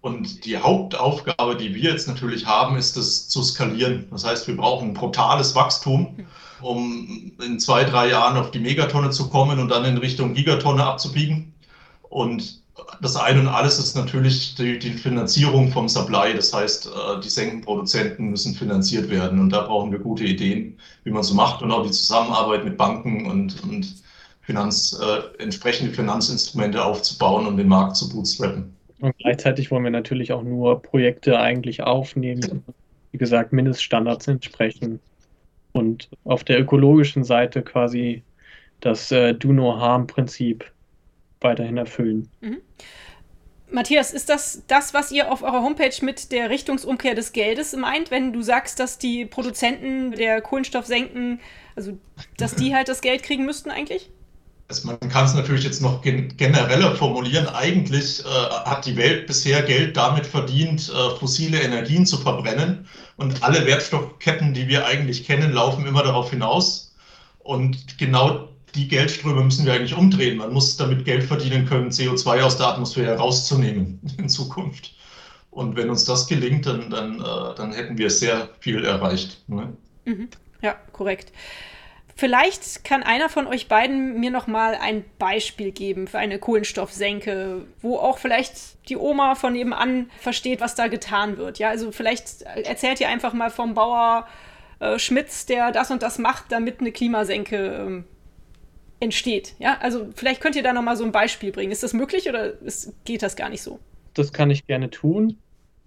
[0.00, 4.06] Und die Hauptaufgabe, die wir jetzt natürlich haben, ist das zu skalieren.
[4.10, 6.26] Das heißt, wir brauchen ein brutales Wachstum,
[6.62, 10.84] um in zwei, drei Jahren auf die Megatonne zu kommen und dann in Richtung Gigatonne
[10.84, 11.52] abzubiegen.
[12.08, 12.59] Und
[13.00, 16.34] das eine und alles ist natürlich die, die, Finanzierung vom Supply.
[16.34, 19.40] Das heißt, äh, die Senkenproduzenten müssen finanziert werden.
[19.40, 22.76] Und da brauchen wir gute Ideen, wie man so macht und auch die Zusammenarbeit mit
[22.76, 23.94] Banken und, und
[24.42, 28.74] Finanz, äh, entsprechende Finanzinstrumente aufzubauen und um den Markt zu bootstrappen.
[29.00, 32.64] Und gleichzeitig wollen wir natürlich auch nur Projekte eigentlich aufnehmen,
[33.12, 35.00] wie gesagt, Mindeststandards entsprechen.
[35.72, 38.22] Und auf der ökologischen Seite quasi
[38.80, 40.64] das äh, Do-No-Harm-Prinzip
[41.40, 42.28] weiterhin erfüllen.
[42.40, 42.58] Mhm.
[43.72, 48.10] Matthias, ist das das, was ihr auf eurer Homepage mit der Richtungsumkehr des Geldes meint,
[48.10, 51.40] wenn du sagst, dass die Produzenten der Kohlenstoffsenken,
[51.76, 51.96] also
[52.36, 54.10] dass die halt das Geld kriegen müssten eigentlich?
[54.68, 57.48] Also man kann es natürlich jetzt noch gen genereller formulieren.
[57.48, 62.86] Eigentlich äh, hat die Welt bisher Geld damit verdient, äh, fossile Energien zu verbrennen.
[63.16, 66.94] Und alle Wertstoffketten, die wir eigentlich kennen, laufen immer darauf hinaus.
[67.40, 70.38] Und genau die Geldströme müssen wir eigentlich umdrehen.
[70.38, 74.94] Man muss damit Geld verdienen können, CO2 aus der Atmosphäre rauszunehmen in Zukunft.
[75.50, 79.42] Und wenn uns das gelingt, dann, dann, äh, dann hätten wir sehr viel erreicht.
[79.48, 79.72] Ne?
[80.04, 80.28] Mhm.
[80.62, 81.32] Ja, korrekt.
[82.20, 87.62] Vielleicht kann einer von euch beiden mir noch mal ein Beispiel geben für eine Kohlenstoffsenke,
[87.80, 91.58] wo auch vielleicht die Oma von nebenan versteht, was da getan wird.
[91.58, 94.26] Ja, also vielleicht erzählt ihr einfach mal vom Bauer
[94.80, 98.04] äh, Schmitz, der das und das macht, damit eine Klimasenke ähm,
[99.00, 99.54] entsteht.
[99.58, 101.72] Ja, also vielleicht könnt ihr da noch mal so ein Beispiel bringen.
[101.72, 103.80] Ist das möglich oder ist, geht das gar nicht so?
[104.14, 105.38] Das kann ich gerne tun.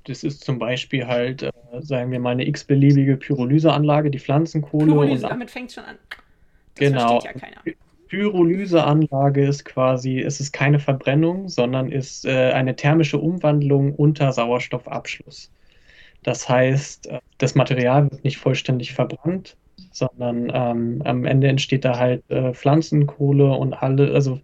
[0.06, 4.86] Das ist zum Beispiel halt, äh, sagen wir mal, eine x-beliebige Pyrolyseanlage, die Pflanzenkohle.
[4.86, 5.97] Pyrolyse, damit fängt schon an.
[6.76, 7.21] Das genau.
[7.21, 7.76] versteht ja keiner.
[8.10, 15.52] Pyrolyseanlage ist quasi, es ist keine Verbrennung, sondern ist äh, eine thermische Umwandlung unter Sauerstoffabschluss.
[16.23, 19.55] Das heißt, äh, das Material wird nicht vollständig verbrannt,
[19.91, 24.39] sondern ähm, am Ende entsteht da halt äh, Pflanzenkohle und alle, also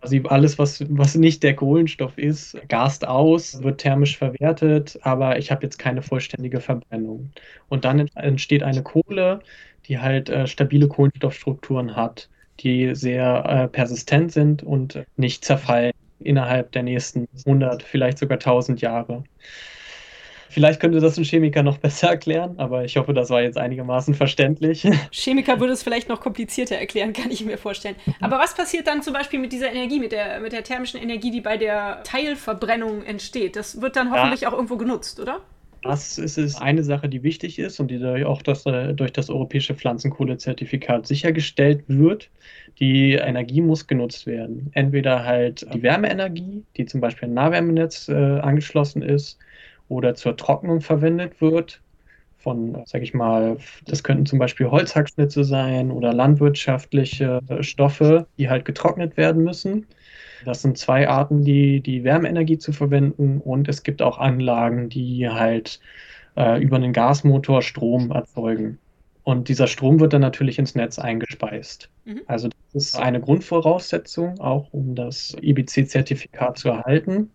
[0.00, 5.50] quasi alles, was, was nicht der Kohlenstoff ist, gast aus, wird thermisch verwertet, aber ich
[5.50, 7.30] habe jetzt keine vollständige Verbrennung.
[7.68, 9.40] Und dann entsteht eine Kohle,
[9.86, 12.28] die halt äh, stabile Kohlenstoffstrukturen hat,
[12.60, 18.80] die sehr äh, persistent sind und nicht zerfallen innerhalb der nächsten 100, vielleicht sogar 1000
[18.80, 19.24] Jahre.
[20.50, 24.14] Vielleicht könnte das ein Chemiker noch besser erklären, aber ich hoffe, das war jetzt einigermaßen
[24.14, 24.86] verständlich.
[25.12, 27.96] Chemiker würde es vielleicht noch komplizierter erklären, kann ich mir vorstellen.
[28.20, 31.30] Aber was passiert dann zum Beispiel mit dieser Energie, mit der, mit der thermischen Energie,
[31.30, 33.54] die bei der Teilverbrennung entsteht?
[33.56, 34.48] Das wird dann hoffentlich ja.
[34.48, 35.40] auch irgendwo genutzt, oder?
[35.82, 39.12] Das ist, ist eine Sache, die wichtig ist und die durch auch das, äh, durch
[39.12, 42.28] das europäische Pflanzenkohlezertifikat sichergestellt wird.
[42.80, 44.70] Die Energie muss genutzt werden.
[44.72, 49.38] Entweder halt die Wärmeenergie, die zum Beispiel ein Nahwärmenetz äh, angeschlossen ist,
[49.90, 51.82] oder zur Trocknung verwendet wird.
[52.38, 58.64] Von, sag ich mal, das könnten zum Beispiel Holzhackschnitze sein oder landwirtschaftliche Stoffe, die halt
[58.64, 59.86] getrocknet werden müssen.
[60.46, 65.28] Das sind zwei Arten, die, die Wärmeenergie zu verwenden und es gibt auch Anlagen, die
[65.28, 65.80] halt
[66.34, 68.78] äh, über einen Gasmotor Strom erzeugen.
[69.30, 71.88] Und dieser Strom wird dann natürlich ins Netz eingespeist.
[72.04, 72.22] Mhm.
[72.26, 77.30] Also das ist eine Grundvoraussetzung, auch um das IBC-Zertifikat zu erhalten.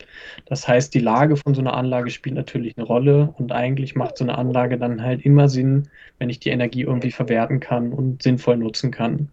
[0.46, 4.18] Das heißt, die Lage von so einer Anlage spielt natürlich eine Rolle und eigentlich macht
[4.18, 5.88] so eine Anlage dann halt immer Sinn,
[6.20, 9.30] wenn ich die Energie irgendwie verwerten kann und sinnvoll nutzen kann.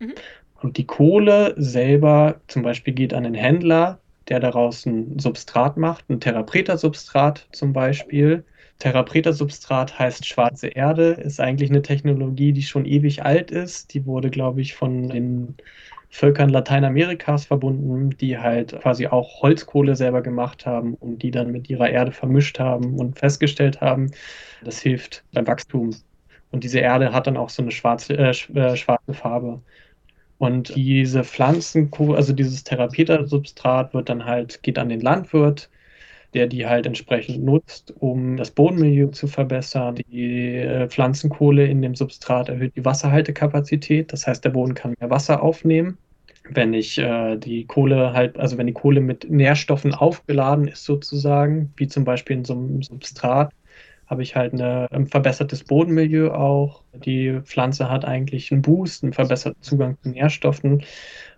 [0.00, 0.14] Mhm.
[0.60, 6.10] Und die Kohle selber zum Beispiel geht an den Händler, der daraus ein Substrat macht,
[6.10, 8.42] ein Therapreta-Substrat zum Beispiel.
[8.82, 13.94] Therapreta-Substrat heißt schwarze Erde, ist eigentlich eine Technologie, die schon ewig alt ist.
[13.94, 15.54] Die wurde, glaube ich, von den
[16.10, 21.70] Völkern Lateinamerikas verbunden, die halt quasi auch Holzkohle selber gemacht haben und die dann mit
[21.70, 24.10] ihrer Erde vermischt haben und festgestellt haben,
[24.64, 25.94] das hilft beim Wachstum.
[26.50, 29.62] Und diese Erde hat dann auch so eine schwarze, äh, äh schwarze Farbe.
[30.38, 35.70] Und diese Pflanzenkohle, also dieses Therapeuta-Substrat wird dann halt, geht an den Landwirt,
[36.34, 39.96] der die halt entsprechend nutzt, um das Bodenmilieu zu verbessern.
[39.96, 45.10] Die äh, Pflanzenkohle in dem Substrat erhöht die Wasserhaltekapazität, das heißt, der Boden kann mehr
[45.10, 45.98] Wasser aufnehmen.
[46.48, 51.72] Wenn ich äh, die Kohle halt, also wenn die Kohle mit Nährstoffen aufgeladen ist sozusagen,
[51.76, 53.52] wie zum Beispiel in so einem Substrat,
[54.06, 56.82] habe ich halt eine, ein verbessertes Bodenmilieu auch.
[56.92, 60.82] Die Pflanze hat eigentlich einen Boost, einen verbesserten Zugang zu Nährstoffen.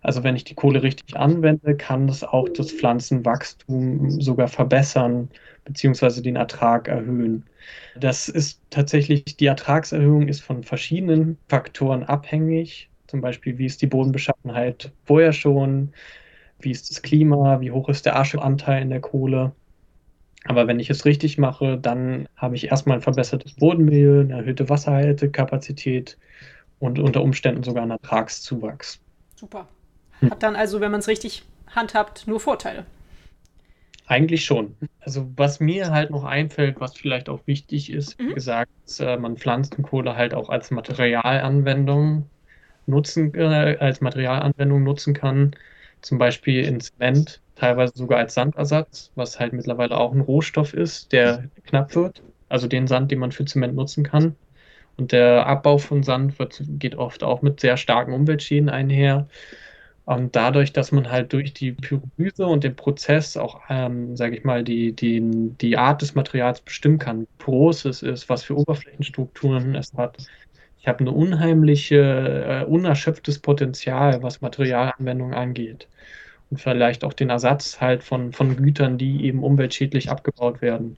[0.02, 5.30] Also wenn ich die Kohle richtig anwende, kann das auch das Pflanzenwachstum sogar verbessern
[5.64, 7.44] beziehungsweise den Ertrag erhöhen.
[7.98, 12.90] Das ist tatsächlich, die Ertragserhöhung ist von verschiedenen Faktoren abhängig.
[13.06, 15.92] Zum Beispiel, wie ist die Bodenbeschaffenheit vorher schon,
[16.58, 19.52] wie ist das Klima, wie hoch ist der Ascheanteil in der Kohle.
[20.44, 24.68] Aber wenn ich es richtig mache, dann habe ich erstmal ein verbessertes Bodenmilieu, eine erhöhte
[24.68, 26.18] Wasserhaltekapazität
[26.80, 29.00] und unter Umständen sogar einen Ertragszuwachs.
[29.36, 29.68] Super.
[30.20, 30.30] Hm.
[30.30, 32.84] Hat dann also, wenn man es richtig handhabt, nur Vorteile.
[34.06, 34.76] Eigentlich schon.
[35.00, 38.30] Also was mir halt noch einfällt, was vielleicht auch wichtig ist, mhm.
[38.30, 42.28] wie gesagt, dass äh, man Pflanzenkohle halt auch als Materialanwendung
[42.86, 45.56] nutzen, äh, als Materialanwendung nutzen kann,
[46.02, 51.12] zum Beispiel in Zement teilweise sogar als Sandersatz, was halt mittlerweile auch ein Rohstoff ist,
[51.12, 52.22] der knapp wird.
[52.48, 54.36] Also den Sand, den man für Zement nutzen kann.
[54.96, 59.26] Und der Abbau von Sand wird, geht oft auch mit sehr starken Umweltschäden einher.
[60.04, 64.44] Und dadurch, dass man halt durch die Pyrolyse und den Prozess auch, ähm, sage ich
[64.44, 65.22] mal, die, die,
[65.60, 70.18] die Art des Materials bestimmen kann, wie groß es ist, was für Oberflächenstrukturen es hat.
[70.78, 75.88] Ich habe eine unheimliche, äh, unerschöpftes Potenzial, was Materialanwendung angeht
[76.56, 80.96] vielleicht auch den Ersatz halt von, von Gütern, die eben umweltschädlich abgebaut werden.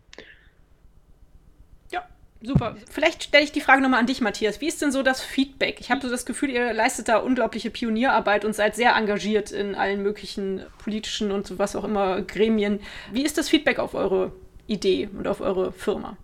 [1.90, 2.02] Ja,
[2.42, 2.76] super.
[2.90, 4.60] Vielleicht stelle ich die Frage nochmal an dich, Matthias.
[4.60, 5.80] Wie ist denn so das Feedback?
[5.80, 9.74] Ich habe so das Gefühl, ihr leistet da unglaubliche Pionierarbeit und seid sehr engagiert in
[9.74, 12.80] allen möglichen politischen und was auch immer Gremien.
[13.12, 14.32] Wie ist das Feedback auf eure
[14.66, 16.16] Idee und auf eure Firma?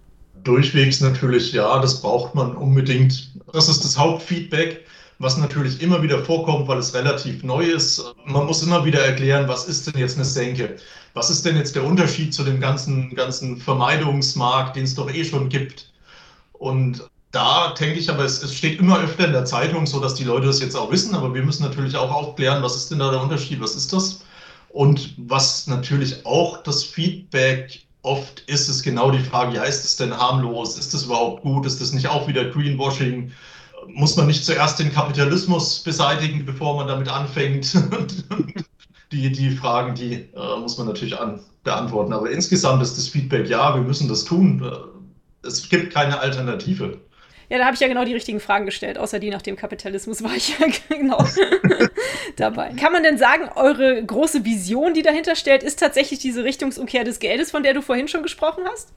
[0.45, 3.31] Durchwegs natürlich, ja, das braucht man unbedingt.
[3.53, 4.85] Das ist das Hauptfeedback
[5.23, 8.05] was natürlich immer wieder vorkommt, weil es relativ neu ist.
[8.27, 10.77] Man muss immer wieder erklären, was ist denn jetzt eine Senke?
[11.15, 15.25] Was ist denn jetzt der Unterschied zu dem ganzen, ganzen Vermeidungsmarkt, den es doch eh
[15.25, 15.93] schon gibt?
[16.53, 20.15] Und da denke ich, aber es, es, steht immer öfter in der Zeitung, so dass
[20.15, 22.99] die Leute das jetzt auch wissen, aber wir müssen natürlich auch aufklären, was ist denn
[22.99, 24.25] da der Unterschied, was ist das?
[24.71, 29.95] Und was natürlich auch das Feedback oft ist, ist genau die Frage, ja, ist es
[29.95, 30.77] denn harmlos?
[30.77, 31.65] Ist das überhaupt gut?
[31.65, 33.31] Ist das nicht auch wieder Greenwashing?
[33.89, 37.75] Muss man nicht zuerst den Kapitalismus beseitigen, bevor man damit anfängt?
[39.13, 42.13] die, die Fragen, die äh, muss man natürlich an, beantworten.
[42.13, 44.63] Aber insgesamt ist das Feedback, ja, wir müssen das tun.
[44.65, 46.99] Äh, es gibt keine Alternative.
[47.49, 50.23] Ja, da habe ich ja genau die richtigen Fragen gestellt, außer die nach dem Kapitalismus
[50.23, 51.23] war ich ja genau
[52.37, 52.73] dabei.
[52.81, 57.19] Kann man denn sagen, eure große Vision, die dahinter steht, ist tatsächlich diese Richtungsumkehr des
[57.19, 58.95] Geldes, von der du vorhin schon gesprochen hast?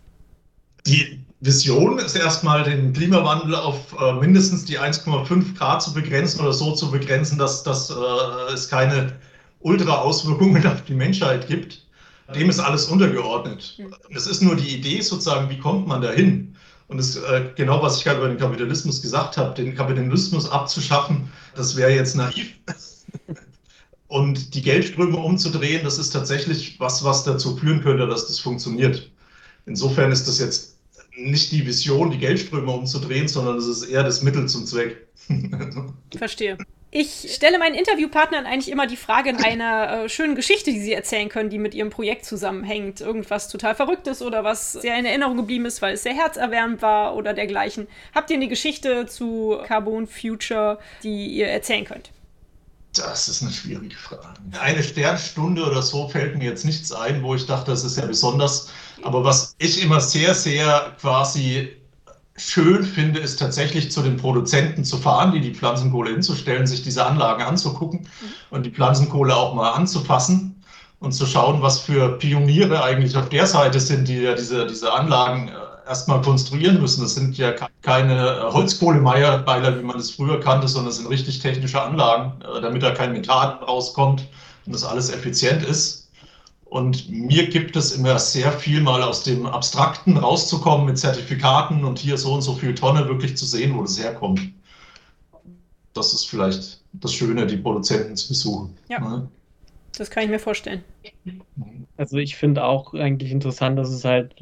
[0.87, 6.53] Die Vision ist erstmal, den Klimawandel auf äh, mindestens die 1,5 Grad zu begrenzen oder
[6.53, 9.13] so zu begrenzen, dass, dass äh, es keine
[9.61, 11.85] Ultra-Auswirkungen auf die Menschheit gibt.
[12.33, 13.79] Dem ist alles untergeordnet.
[14.09, 16.55] Es ist nur die Idee sozusagen, wie kommt man dahin?
[16.87, 21.29] Und das äh, genau, was ich gerade über den Kapitalismus gesagt habe, den Kapitalismus abzuschaffen,
[21.55, 22.53] das wäre jetzt naiv.
[24.07, 29.11] Und die Geldströme umzudrehen, das ist tatsächlich was, was dazu führen könnte, dass das funktioniert.
[29.65, 30.74] Insofern ist das jetzt
[31.15, 35.07] nicht die Vision, die Geldströme umzudrehen, sondern es ist eher das Mittel zum Zweck.
[36.17, 36.57] Verstehe.
[36.97, 40.93] Ich stelle meinen Interviewpartnern eigentlich immer die Frage in einer äh, schönen Geschichte, die sie
[40.93, 43.01] erzählen können, die mit ihrem Projekt zusammenhängt.
[43.01, 47.17] Irgendwas total Verrücktes oder was sehr in Erinnerung geblieben ist, weil es sehr herzerwärmend war
[47.17, 47.87] oder dergleichen.
[48.13, 52.11] Habt ihr eine Geschichte zu Carbon Future, die ihr erzählen könnt?
[52.95, 54.27] Das ist eine schwierige Frage.
[54.59, 58.05] Eine Sternstunde oder so fällt mir jetzt nichts ein, wo ich dachte, das ist ja
[58.05, 58.69] besonders.
[59.03, 61.75] Aber was ich immer sehr, sehr quasi
[62.37, 67.05] schön finde, ist tatsächlich zu den Produzenten zu fahren, die die Pflanzenkohle hinzustellen, sich diese
[67.05, 68.33] Anlagen anzugucken mhm.
[68.49, 70.63] und die Pflanzenkohle auch mal anzufassen
[70.99, 74.91] und zu schauen, was für Pioniere eigentlich auf der Seite sind, die ja diese, diese
[74.91, 75.51] Anlagen äh,
[75.87, 77.01] erstmal konstruieren müssen.
[77.01, 81.81] Das sind ja keine Holzkohlemeier-Beiler, wie man es früher kannte, sondern es sind richtig technische
[81.81, 84.27] Anlagen, äh, damit da kein Methan rauskommt
[84.65, 86.05] und das alles effizient ist.
[86.65, 91.99] Und mir gibt es immer sehr viel mal aus dem Abstrakten rauszukommen mit Zertifikaten und
[91.99, 94.41] hier so und so viel Tonne wirklich zu sehen, wo das herkommt.
[95.93, 98.75] Das ist vielleicht das Schöne, die Produzenten zu besuchen.
[98.89, 98.99] Ja.
[98.99, 99.29] Ne?
[99.97, 100.83] Das kann ich mir vorstellen.
[101.97, 104.35] Also ich finde auch eigentlich interessant, dass es halt,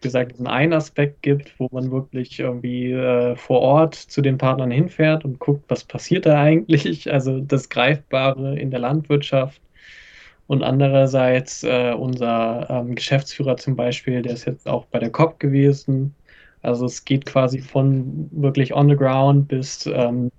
[0.00, 4.70] gesagt, diesen einen Aspekt gibt, wo man wirklich irgendwie äh, vor Ort zu den Partnern
[4.70, 7.06] hinfährt und guckt, was passiert da eigentlich.
[7.16, 9.60] Also das Greifbare in der Landwirtschaft.
[10.46, 15.40] Und andererseits äh, unser ähm, Geschäftsführer zum Beispiel, der ist jetzt auch bei der COP
[15.40, 16.14] gewesen.
[16.62, 20.30] Also es geht quasi von wirklich on the ground bis ähm,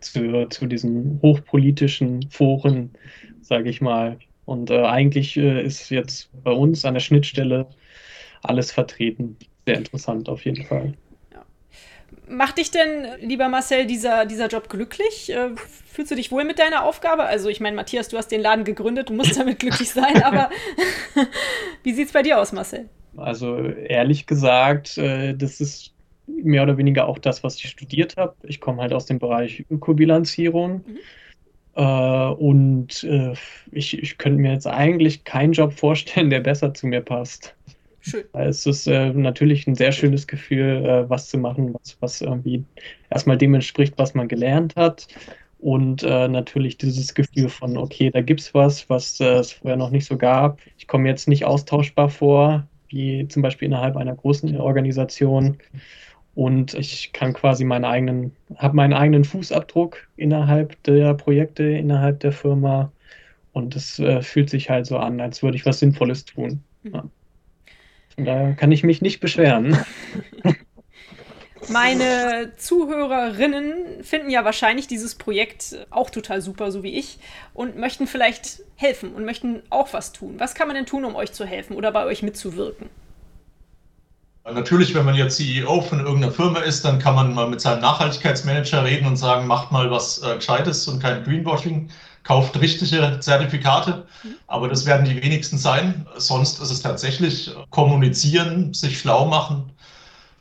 [0.00, 2.90] zu, zu diesen hochpolitischen Foren,
[3.40, 4.18] sage ich mal.
[4.44, 7.66] Und äh, eigentlich äh, ist jetzt bei uns an der Schnittstelle
[8.42, 9.36] alles vertreten.
[9.66, 10.94] Sehr interessant auf jeden Fall.
[11.32, 11.44] Ja.
[12.28, 15.30] Macht dich denn, lieber Marcel, dieser, dieser Job glücklich?
[15.30, 15.50] Äh,
[15.86, 17.24] fühlst du dich wohl mit deiner Aufgabe?
[17.24, 20.50] Also ich meine, Matthias, du hast den Laden gegründet, du musst damit glücklich sein, aber
[21.82, 22.88] wie sieht es bei dir aus, Marcel?
[23.16, 25.92] Also ehrlich gesagt, äh, das ist
[26.26, 28.34] mehr oder weniger auch das, was ich studiert habe.
[28.42, 30.84] Ich komme halt aus dem Bereich Ökobilanzierung.
[30.86, 30.98] Mhm.
[31.74, 33.34] Äh, und äh,
[33.72, 37.54] ich, ich könnte mir jetzt eigentlich keinen Job vorstellen, der besser zu mir passt.
[38.00, 38.24] Schön.
[38.32, 42.64] Es ist äh, natürlich ein sehr schönes Gefühl, äh, was zu machen, was, was irgendwie
[43.10, 45.08] erstmal dem entspricht, was man gelernt hat.
[45.58, 49.76] Und äh, natürlich dieses Gefühl von, okay, da gibt es was, was äh, es vorher
[49.76, 50.60] noch nicht so gab.
[50.76, 55.58] Ich komme jetzt nicht austauschbar vor, wie zum Beispiel innerhalb einer großen Organisation
[56.34, 62.30] und ich kann quasi meinen eigenen, habe meinen eigenen Fußabdruck innerhalb der Projekte, innerhalb der
[62.30, 62.92] Firma
[63.52, 66.62] und es äh, fühlt sich halt so an, als würde ich was Sinnvolles tun.
[66.84, 66.94] Mhm.
[66.94, 67.04] Ja.
[68.18, 69.78] Daher kann ich mich nicht beschweren.
[71.68, 77.18] Meine Zuhörerinnen finden ja wahrscheinlich dieses Projekt auch total super, so wie ich,
[77.52, 80.34] und möchten vielleicht helfen und möchten auch was tun.
[80.38, 82.88] Was kann man denn tun, um euch zu helfen oder bei euch mitzuwirken?
[84.44, 87.82] Natürlich, wenn man jetzt CEO von irgendeiner Firma ist, dann kann man mal mit seinem
[87.82, 91.90] Nachhaltigkeitsmanager reden und sagen, macht mal was äh, Gescheites und kein Greenwashing,
[92.28, 94.04] kauft richtige Zertifikate.
[94.22, 94.34] Mhm.
[94.46, 96.06] Aber das werden die wenigsten sein.
[96.18, 99.72] Sonst ist es tatsächlich kommunizieren, sich schlau machen.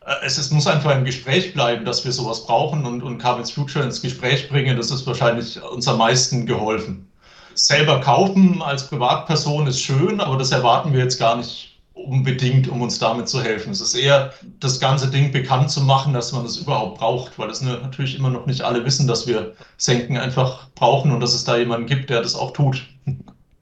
[0.05, 3.51] Äh, es ist, muss einfach im Gespräch bleiben, dass wir sowas brauchen und, und Carbon's
[3.51, 4.75] Future ins Gespräch bringen.
[4.75, 7.09] Das ist wahrscheinlich uns am meisten geholfen.
[7.53, 11.66] Selber kaufen als Privatperson ist schön, aber das erwarten wir jetzt gar nicht
[12.05, 13.71] unbedingt, um uns damit zu helfen.
[13.71, 17.49] Es ist eher das ganze Ding bekannt zu machen, dass man das überhaupt braucht, weil
[17.49, 21.43] es natürlich immer noch nicht alle wissen, dass wir Senken einfach brauchen und dass es
[21.43, 22.87] da jemanden gibt, der das auch tut.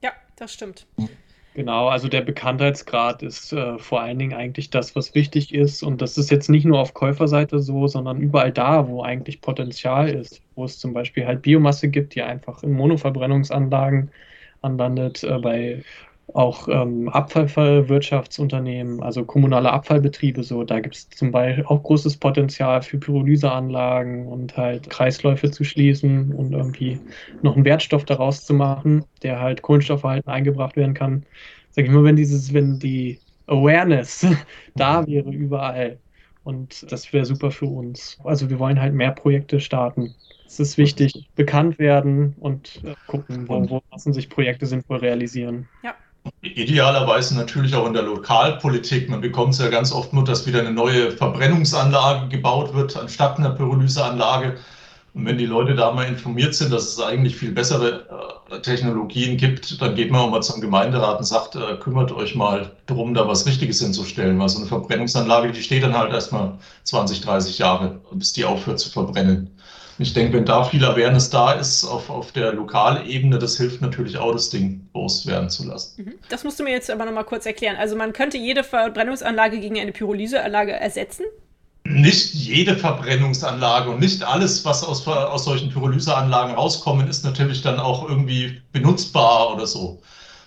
[0.02, 0.86] Ja, das stimmt.
[1.56, 5.82] Genau, also der Bekanntheitsgrad ist äh, vor allen Dingen eigentlich das, was wichtig ist.
[5.82, 10.10] Und das ist jetzt nicht nur auf Käuferseite so, sondern überall da, wo eigentlich Potenzial
[10.10, 14.10] ist, wo es zum Beispiel halt Biomasse gibt, die einfach in Monoverbrennungsanlagen
[14.60, 15.82] anlandet, äh, bei
[16.34, 22.82] auch ähm, Abfallwirtschaftsunternehmen, also kommunale Abfallbetriebe, so, da gibt es zum Beispiel auch großes Potenzial
[22.82, 27.00] für Pyrolyseanlagen und halt Kreisläufe zu schließen und irgendwie
[27.42, 31.24] noch einen Wertstoff daraus zu machen, der halt Kohlenstoffverhalten eingebracht werden kann.
[31.70, 34.26] Sag ich mal, wenn dieses, wenn die Awareness
[34.74, 36.00] da wäre überall.
[36.42, 38.18] Und das wäre super für uns.
[38.22, 40.14] Also wir wollen halt mehr Projekte starten.
[40.46, 45.68] Es ist wichtig, bekannt werden und äh, gucken, wo, wo lassen sich Projekte sinnvoll realisieren.
[45.82, 45.96] Ja.
[46.42, 49.08] Idealerweise natürlich auch in der Lokalpolitik.
[49.08, 53.38] Man bekommt es ja ganz oft nur, dass wieder eine neue Verbrennungsanlage gebaut wird, anstatt
[53.38, 54.56] einer Pyrolyseanlage.
[55.16, 59.38] Und wenn die Leute da mal informiert sind, dass es eigentlich viel bessere äh, Technologien
[59.38, 63.14] gibt, dann geht man auch mal zum Gemeinderat und sagt, äh, kümmert euch mal darum,
[63.14, 64.38] da was Richtiges hinzustellen.
[64.38, 68.78] Weil so eine Verbrennungsanlage, die steht dann halt erstmal 20, 30 Jahre, bis die aufhört
[68.78, 69.50] zu verbrennen.
[69.98, 74.18] Ich denke, wenn da viel Awareness da ist auf, auf der Lokalebene, das hilft natürlich
[74.18, 76.04] auch, das Ding groß werden zu lassen.
[76.04, 76.14] Mhm.
[76.28, 77.76] Das musst du mir jetzt aber nochmal kurz erklären.
[77.76, 81.24] Also man könnte jede Verbrennungsanlage gegen eine Pyrolyseanlage ersetzen?
[81.84, 87.78] Nicht jede Verbrennungsanlage und nicht alles, was aus, aus solchen Pyrolyseanlagen rauskommen, ist natürlich dann
[87.78, 90.02] auch irgendwie benutzbar oder so.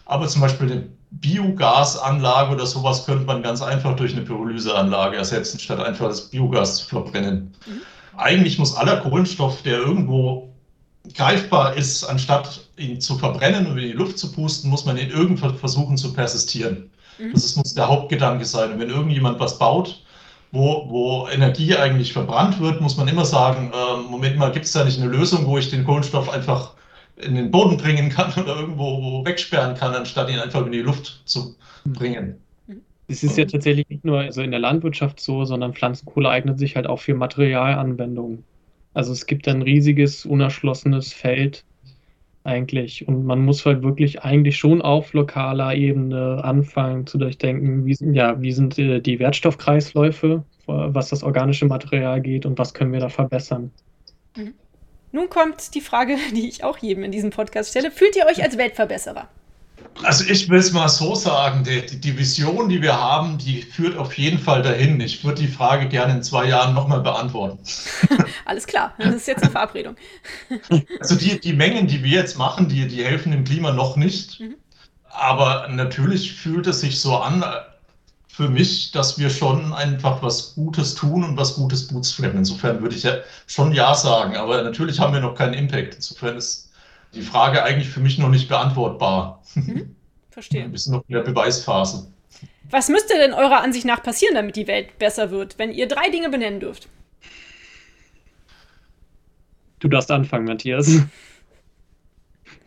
[0.06, 5.60] Aber zum Beispiel eine Biogasanlage oder sowas könnte man ganz einfach durch eine Pyrolyseanlage ersetzen,
[5.60, 7.56] statt einfach das Biogas zu verbrennen.
[7.66, 7.82] Mhm
[8.18, 10.50] eigentlich muss aller Kohlenstoff, der irgendwo
[11.14, 15.10] greifbar ist, anstatt ihn zu verbrennen und in die Luft zu pusten, muss man ihn
[15.10, 16.90] irgendwann versuchen zu persistieren.
[17.18, 17.34] Mhm.
[17.34, 18.74] Das ist, muss der Hauptgedanke sein.
[18.74, 20.04] Und wenn irgendjemand was baut,
[20.52, 24.72] wo, wo Energie eigentlich verbrannt wird, muss man immer sagen, äh, Moment mal, gibt es
[24.72, 26.74] da nicht eine Lösung, wo ich den Kohlenstoff einfach
[27.18, 31.22] in den Boden bringen kann oder irgendwo wegsperren kann, anstatt ihn einfach in die Luft
[31.26, 31.56] zu
[31.86, 32.40] bringen.
[33.10, 36.76] Es ist ja tatsächlich nicht nur also in der Landwirtschaft so, sondern Pflanzenkohle eignet sich
[36.76, 38.44] halt auch für Materialanwendungen.
[38.94, 41.66] Also es gibt ein riesiges, unerschlossenes Feld
[42.44, 43.08] eigentlich.
[43.08, 48.42] Und man muss halt wirklich eigentlich schon auf lokaler Ebene anfangen zu durchdenken, wie, ja,
[48.42, 53.10] wie sind äh, die Wertstoffkreisläufe, was das organische Material geht und was können wir da
[53.10, 53.72] verbessern.
[54.36, 54.54] Mhm.
[55.12, 57.92] Nun kommt die Frage, die ich auch jedem in diesem Podcast stelle.
[57.92, 59.28] Fühlt ihr euch als Weltverbesserer?
[60.04, 63.98] Also ich will es mal so sagen, die, die, Vision, die wir haben, die führt
[63.98, 65.00] auf jeden Fall dahin.
[65.02, 67.60] Ich würde die Frage gerne in zwei Jahren nochmal beantworten.
[68.46, 69.96] Alles klar, das ist jetzt eine Verabredung.
[71.00, 74.40] Also die, die Mengen, die wir jetzt machen, die, die helfen dem Klima noch nicht.
[74.40, 74.56] Mhm.
[75.10, 77.44] Aber natürlich fühlt es sich so an
[78.40, 82.38] für mich, dass wir schon einfach was Gutes tun und was Gutes bootstrappen.
[82.38, 83.18] Insofern würde ich ja
[83.48, 85.96] schon Ja sagen, aber natürlich haben wir noch keinen Impact.
[85.96, 86.69] Insofern ist
[87.14, 89.42] die Frage eigentlich für mich noch nicht beantwortbar.
[89.56, 89.96] Mhm.
[90.30, 90.72] Verstehe.
[90.72, 92.12] Wir sind noch in der Beweisphase.
[92.70, 96.10] Was müsste denn eurer Ansicht nach passieren, damit die Welt besser wird, wenn ihr drei
[96.10, 96.88] Dinge benennen dürft?
[99.80, 101.02] Du darfst anfangen, Matthias.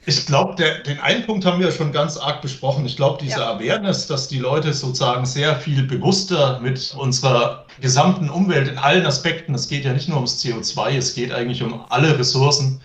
[0.05, 2.85] Ich glaube, den einen Punkt haben wir schon ganz arg besprochen.
[2.85, 3.55] Ich glaube, diese ja.
[3.55, 9.55] Awareness, dass die Leute sozusagen sehr viel bewusster mit unserer gesamten Umwelt in allen Aspekten,
[9.55, 12.81] es geht ja nicht nur ums CO2, es geht eigentlich um alle Ressourcen,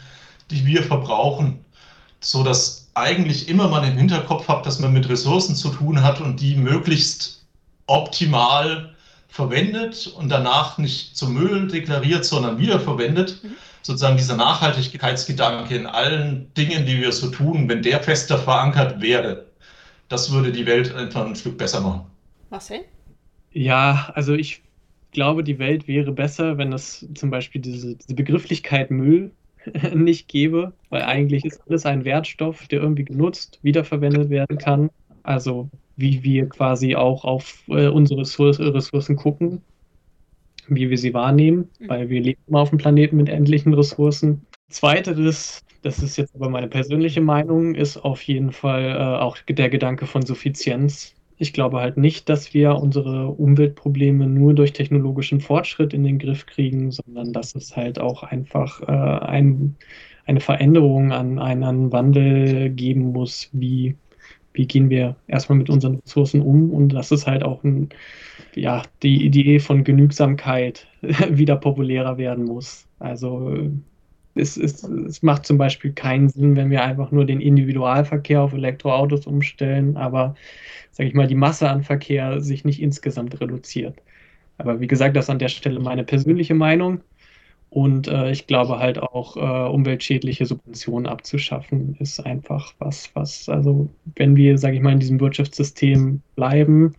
[0.51, 1.63] die wir verbrauchen,
[2.19, 6.19] so dass eigentlich immer man im Hinterkopf hat, dass man mit Ressourcen zu tun hat
[6.19, 7.45] und die möglichst
[7.85, 8.95] optimal
[9.27, 13.43] verwendet und danach nicht zum Müll deklariert, sondern wiederverwendet.
[13.43, 13.51] Mhm.
[13.83, 19.45] Sozusagen dieser Nachhaltigkeitsgedanke in allen Dingen, die wir so tun, wenn der fester verankert wäre,
[20.09, 22.01] das würde die Welt einfach ein Stück besser machen.
[22.49, 22.81] Marcel?
[23.51, 24.61] Ja, also ich
[25.11, 29.31] glaube, die Welt wäre besser, wenn es zum Beispiel diese, diese Begrifflichkeit Müll
[29.93, 34.89] nicht gäbe, weil eigentlich ist alles ein Wertstoff, der irgendwie genutzt, wiederverwendet werden kann.
[35.23, 39.61] Also wie wir quasi auch auf äh, unsere Ressourcen gucken,
[40.67, 41.89] wie wir sie wahrnehmen, mhm.
[41.89, 44.45] weil wir leben immer auf dem Planeten mit endlichen Ressourcen.
[44.69, 49.69] Zweiteres, das ist jetzt aber meine persönliche Meinung, ist auf jeden Fall äh, auch der
[49.69, 51.16] Gedanke von Suffizienz.
[51.37, 56.45] Ich glaube halt nicht, dass wir unsere Umweltprobleme nur durch technologischen Fortschritt in den Griff
[56.47, 59.75] kriegen, sondern dass es halt auch einfach äh, ein,
[60.25, 63.95] eine Veränderung an einen Wandel geben muss, wie,
[64.53, 67.89] wie gehen wir erstmal mit unseren Ressourcen um und dass es halt auch ein,
[68.55, 70.87] ja, die Idee von Genügsamkeit
[71.29, 72.87] wieder populärer werden muss.
[72.97, 73.69] Also
[74.39, 78.53] es, es, es macht zum Beispiel keinen Sinn, wenn wir einfach nur den Individualverkehr auf
[78.53, 80.35] Elektroautos umstellen, aber,
[80.91, 84.01] sage ich mal, die Masse an Verkehr sich nicht insgesamt reduziert.
[84.57, 87.01] Aber wie gesagt, das ist an der Stelle meine persönliche Meinung.
[87.69, 93.89] Und äh, ich glaube halt auch, äh, umweltschädliche Subventionen abzuschaffen, ist einfach was, was, also
[94.15, 96.95] wenn wir, sage ich mal, in diesem Wirtschaftssystem bleiben,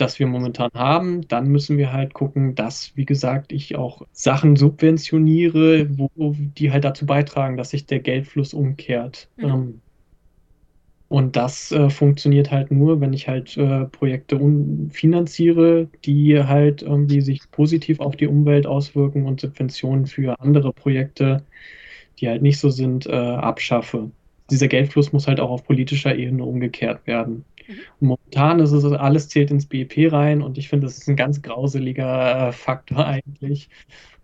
[0.00, 4.56] das wir momentan haben, dann müssen wir halt gucken, dass, wie gesagt, ich auch Sachen
[4.56, 9.28] subventioniere, wo die halt dazu beitragen, dass sich der Geldfluss umkehrt.
[9.36, 9.44] Mhm.
[9.44, 9.80] Ähm,
[11.10, 14.38] und das äh, funktioniert halt nur, wenn ich halt äh, Projekte
[14.90, 21.42] finanziere, die halt irgendwie sich positiv auf die Umwelt auswirken und Subventionen für andere Projekte,
[22.20, 24.12] die halt nicht so sind, äh, abschaffe.
[24.52, 27.44] Dieser Geldfluss muss halt auch auf politischer Ebene umgekehrt werden.
[27.70, 28.08] Mhm.
[28.08, 31.42] Momentan ist es alles zählt ins BIP rein und ich finde, das ist ein ganz
[31.42, 33.68] grauseliger äh, Faktor eigentlich,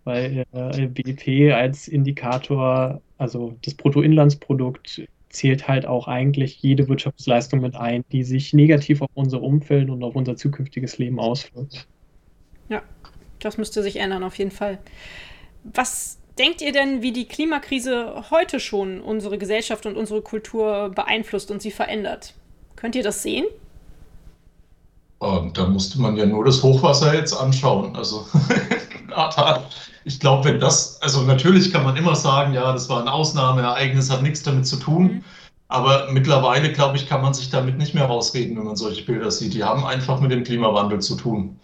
[0.03, 7.75] weil äh, BIP als Indikator, also das Bruttoinlandsprodukt, zählt halt auch eigentlich jede Wirtschaftsleistung mit
[7.75, 11.87] ein, die sich negativ auf unser Umfeld und auf unser zukünftiges Leben auswirkt.
[12.69, 12.81] Ja,
[13.39, 14.79] das müsste sich ändern auf jeden Fall.
[15.63, 21.51] Was denkt ihr denn, wie die Klimakrise heute schon unsere Gesellschaft und unsere Kultur beeinflusst
[21.51, 22.33] und sie verändert?
[22.77, 23.45] Könnt ihr das sehen?
[25.19, 27.95] Und da musste man ja nur das Hochwasser jetzt anschauen.
[27.95, 28.25] Also
[30.05, 34.11] ich glaube, wenn das, also natürlich kann man immer sagen, ja, das war ein Ausnahmeereignis,
[34.11, 35.03] hat nichts damit zu tun.
[35.03, 35.23] Mhm.
[35.69, 39.31] Aber mittlerweile, glaube ich, kann man sich damit nicht mehr rausreden, wenn man solche Bilder
[39.31, 39.53] sieht.
[39.53, 41.59] Die haben einfach mit dem Klimawandel zu tun.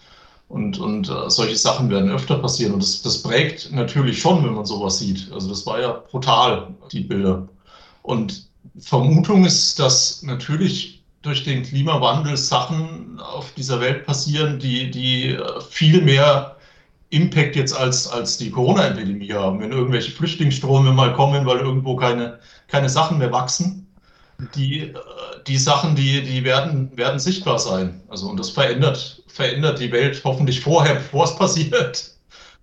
[0.49, 2.73] Und, und äh, solche Sachen werden öfter passieren.
[2.73, 5.31] Und das, das prägt natürlich schon, wenn man sowas sieht.
[5.31, 7.47] Also das war ja brutal, die Bilder.
[8.01, 8.49] Und
[8.79, 10.92] Vermutung ist, dass natürlich
[11.23, 15.37] durch den Klimawandel Sachen auf dieser Welt passieren, die, die
[15.69, 16.57] viel mehr
[17.09, 19.59] Impact jetzt als, als die Corona-Epidemie haben.
[19.59, 23.87] Wenn irgendwelche Flüchtlingsströme mal kommen, weil irgendwo keine, keine Sachen mehr wachsen,
[24.55, 24.93] die,
[25.47, 28.01] die Sachen, die, die werden, werden sichtbar sein.
[28.09, 32.11] Also, und das verändert, verändert die Welt hoffentlich vorher, bevor es passiert.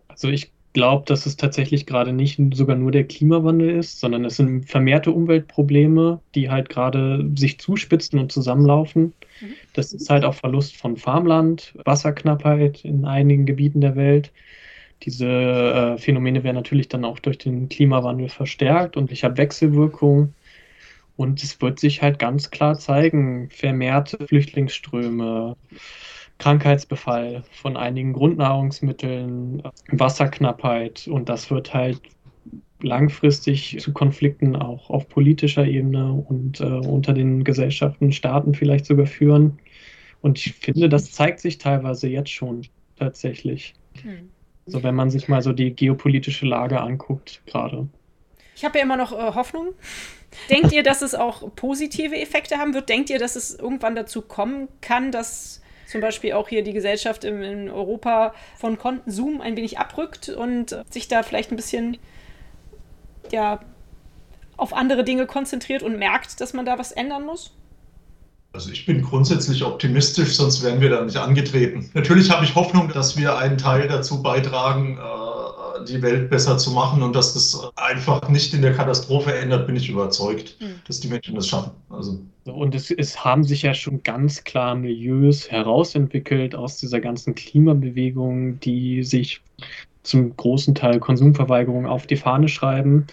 [0.08, 4.36] Also ich glaube, dass es tatsächlich gerade nicht sogar nur der Klimawandel ist, sondern es
[4.36, 9.12] sind vermehrte Umweltprobleme, die halt gerade sich zuspitzen und zusammenlaufen.
[9.40, 9.54] Mhm.
[9.72, 14.32] Das ist halt auch Verlust von Farmland, Wasserknappheit in einigen Gebieten der Welt.
[15.02, 20.34] Diese äh, Phänomene werden natürlich dann auch durch den Klimawandel verstärkt und ich habe Wechselwirkungen.
[21.16, 25.54] Und es wird sich halt ganz klar zeigen, vermehrte Flüchtlingsströme,
[26.40, 29.62] Krankheitsbefall von einigen Grundnahrungsmitteln,
[29.92, 32.00] Wasserknappheit und das wird halt
[32.82, 39.06] langfristig zu Konflikten auch auf politischer Ebene und äh, unter den Gesellschaften, Staaten vielleicht sogar
[39.06, 39.58] führen.
[40.22, 42.62] Und ich finde, das zeigt sich teilweise jetzt schon
[42.96, 43.74] tatsächlich.
[44.02, 44.30] Hm.
[44.66, 47.86] So, wenn man sich mal so die geopolitische Lage anguckt, gerade.
[48.54, 49.68] Ich habe ja immer noch äh, Hoffnung.
[50.48, 52.88] Denkt ihr, dass es auch positive Effekte haben wird?
[52.88, 55.60] Denkt ihr, dass es irgendwann dazu kommen kann, dass
[55.90, 60.76] zum Beispiel auch hier die Gesellschaft in, in Europa von Konsum ein wenig abrückt und
[60.88, 61.98] sich da vielleicht ein bisschen
[63.32, 63.60] ja,
[64.56, 67.52] auf andere Dinge konzentriert und merkt, dass man da was ändern muss?
[68.52, 71.90] Also ich bin grundsätzlich optimistisch, sonst wären wir da nicht angetreten.
[71.94, 75.39] Natürlich habe ich Hoffnung, dass wir einen Teil dazu beitragen, äh,
[75.88, 79.76] die Welt besser zu machen und dass das einfach nicht in der Katastrophe ändert, bin
[79.76, 80.80] ich überzeugt, mhm.
[80.86, 81.72] dass die Menschen das schaffen.
[81.88, 82.20] Also.
[82.44, 88.58] Und es, es haben sich ja schon ganz klar Milieus herausentwickelt aus dieser ganzen Klimabewegung,
[88.60, 89.40] die sich
[90.02, 93.06] zum großen Teil Konsumverweigerung auf die Fahne schreiben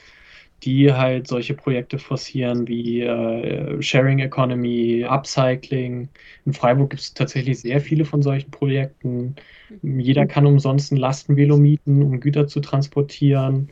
[0.63, 6.09] die halt solche Projekte forcieren wie äh, Sharing Economy, Upcycling.
[6.45, 9.36] In Freiburg gibt es tatsächlich sehr viele von solchen Projekten.
[9.82, 13.70] Jeder kann umsonst ein Lastenvelo mieten, um Güter zu transportieren.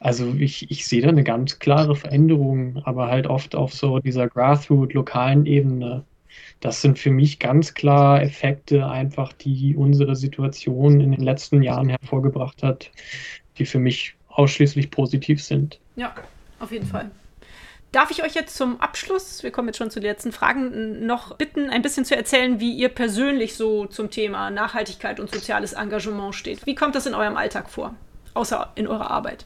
[0.00, 4.28] Also ich, ich sehe da eine ganz klare Veränderung, aber halt oft auf so dieser
[4.28, 6.04] Grassroot lokalen Ebene.
[6.60, 11.88] Das sind für mich ganz klar Effekte einfach, die unsere Situation in den letzten Jahren
[11.88, 12.90] hervorgebracht hat,
[13.58, 15.80] die für mich ausschließlich positiv sind.
[15.94, 16.14] Ja,
[16.58, 17.10] auf jeden Fall.
[17.92, 21.36] Darf ich euch jetzt zum Abschluss, wir kommen jetzt schon zu den letzten Fragen, noch
[21.36, 26.34] bitten, ein bisschen zu erzählen, wie ihr persönlich so zum Thema Nachhaltigkeit und soziales Engagement
[26.34, 26.64] steht?
[26.64, 27.94] Wie kommt das in eurem Alltag vor,
[28.32, 29.44] außer in eurer Arbeit?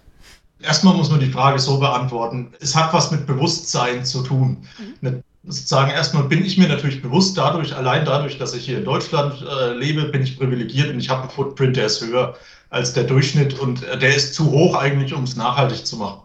[0.61, 2.55] Erstmal muss man die Frage so beantworten.
[2.61, 4.65] Es hat was mit Bewusstsein zu tun.
[5.01, 5.25] Mhm.
[5.43, 9.43] Sozusagen erstmal bin ich mir natürlich bewusst dadurch, allein dadurch, dass ich hier in Deutschland
[9.43, 12.37] äh, lebe, bin ich privilegiert und ich habe einen Footprint, der ist höher
[12.71, 16.23] als der Durchschnitt und äh, der ist zu hoch eigentlich, um es nachhaltig zu machen.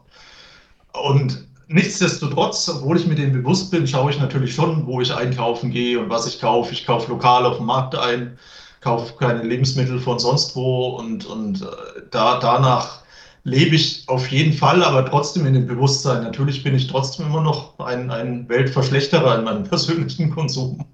[0.93, 5.71] Und nichtsdestotrotz, obwohl ich mir dem bewusst bin, schaue ich natürlich schon, wo ich einkaufen
[5.71, 6.73] gehe und was ich kaufe.
[6.73, 8.37] Ich kaufe lokal auf dem Markt ein,
[8.81, 11.65] kaufe keine Lebensmittel von sonst wo und, und äh,
[12.11, 13.01] da, danach
[13.43, 16.23] lebe ich auf jeden Fall, aber trotzdem in dem Bewusstsein.
[16.23, 20.85] Natürlich bin ich trotzdem immer noch ein, ein Weltverschlechterer in meinem persönlichen Konsum.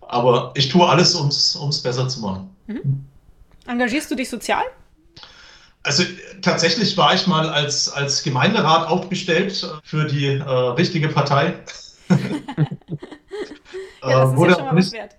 [0.00, 2.50] Aber ich tue alles, um es besser zu machen.
[2.66, 3.04] Mhm.
[3.66, 4.64] Engagierst du dich sozial?
[5.84, 6.02] Also
[6.40, 11.54] tatsächlich war ich mal als, als Gemeinderat aufgestellt für die äh, richtige Partei.
[12.08, 12.16] ja,
[14.02, 15.16] das ist wurde ja schon mal nicht, wert.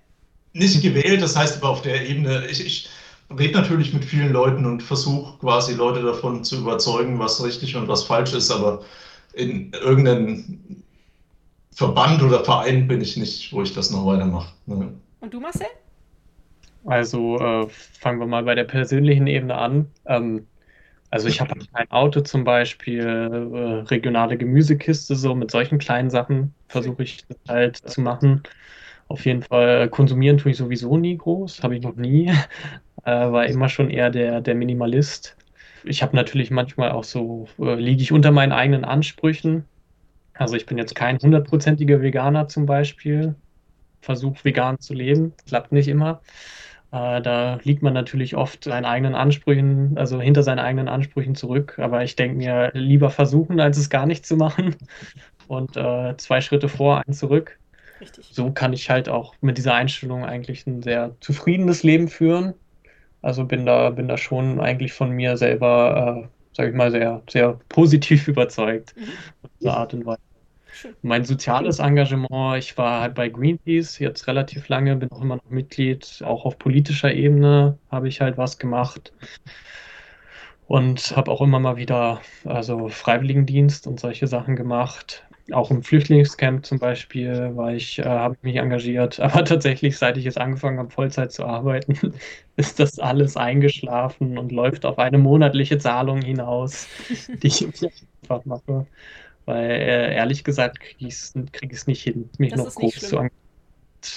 [0.53, 2.89] nicht gewählt, das heißt aber auf der Ebene, ich, ich
[3.37, 7.87] rede natürlich mit vielen Leuten und versuche quasi Leute davon zu überzeugen, was richtig und
[7.87, 8.83] was falsch ist, aber
[9.33, 10.59] in irgendeinem
[11.73, 14.53] Verband oder Verein bin ich nicht, wo ich das noch weitermache.
[14.65, 14.93] Ne?
[15.19, 15.67] Und du, Marcel?
[16.85, 17.67] Also äh,
[17.99, 19.91] fangen wir mal bei der persönlichen Ebene an.
[20.05, 20.47] Ähm,
[21.15, 26.09] also ich habe halt kein Auto zum Beispiel, äh, regionale Gemüsekiste, so mit solchen kleinen
[26.09, 28.43] Sachen versuche ich das halt zu machen.
[29.07, 32.31] Auf jeden Fall konsumieren tue ich sowieso nie groß, habe ich noch nie.
[33.05, 35.37] Äh, war immer schon eher der, der Minimalist.
[35.83, 39.67] Ich habe natürlich manchmal auch so, äh, liege ich unter meinen eigenen Ansprüchen.
[40.33, 43.35] Also ich bin jetzt kein hundertprozentiger Veganer zum Beispiel.
[44.01, 46.21] Versuche vegan zu leben, klappt nicht immer.
[46.95, 51.77] Äh, da liegt man natürlich oft seinen eigenen Ansprüchen, also hinter seinen eigenen Ansprüchen zurück.
[51.77, 54.77] Aber ich denke mir, lieber versuchen, als es gar nicht zu machen.
[55.47, 57.59] Und äh, zwei Schritte vor, ein zurück.
[57.99, 58.29] Richtig.
[58.31, 62.53] So kann ich halt auch mit dieser Einstellung eigentlich ein sehr zufriedenes Leben führen.
[63.21, 67.21] Also bin da, bin da schon eigentlich von mir selber, äh, sage ich mal, sehr,
[67.29, 68.95] sehr positiv überzeugt.
[68.95, 69.03] Mhm.
[69.43, 70.21] Auf diese Art und Weise.
[71.01, 75.49] Mein soziales Engagement, ich war halt bei Greenpeace jetzt relativ lange, bin auch immer noch
[75.49, 79.13] Mitglied, auch auf politischer Ebene habe ich halt was gemacht
[80.67, 85.23] und habe auch immer mal wieder also Freiwilligendienst und solche Sachen gemacht.
[85.51, 89.19] Auch im Flüchtlingscamp zum Beispiel war ich, äh, habe ich mich engagiert.
[89.21, 92.13] Aber tatsächlich, seit ich jetzt angefangen habe, Vollzeit zu arbeiten,
[92.55, 96.87] ist das alles eingeschlafen und läuft auf eine monatliche Zahlung hinaus,
[97.43, 97.67] die ich
[98.23, 98.87] einfach mache.
[99.45, 103.29] Weil äh, ehrlich gesagt kriege ich es krieg nicht hin, mich das noch groß zu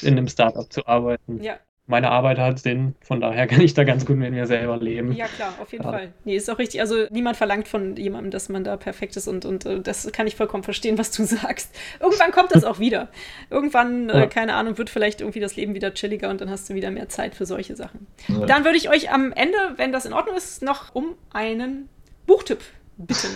[0.03, 1.43] in einem Startup zu arbeiten.
[1.43, 1.59] Ja.
[1.91, 5.13] Meine Arbeit hat Sinn, von daher kann ich da ganz gut mit mir selber leben.
[5.13, 5.91] Ja, klar, auf jeden ja.
[5.91, 6.13] Fall.
[6.27, 6.83] Nee, ist auch richtig.
[6.83, 10.27] Also niemand verlangt von jemandem, dass man da perfekt ist und, und uh, das kann
[10.27, 11.75] ich vollkommen verstehen, was du sagst.
[11.99, 13.09] Irgendwann kommt das auch wieder.
[13.49, 14.25] Irgendwann, äh, ja.
[14.25, 16.91] äh, keine Ahnung, wird vielleicht irgendwie das Leben wieder chilliger und dann hast du wieder
[16.91, 18.07] mehr Zeit für solche Sachen.
[18.29, 18.45] Ja.
[18.45, 21.89] Dann würde ich euch am Ende, wenn das in Ordnung ist, noch um einen
[22.27, 22.61] Buchtipp
[22.99, 23.31] bitten.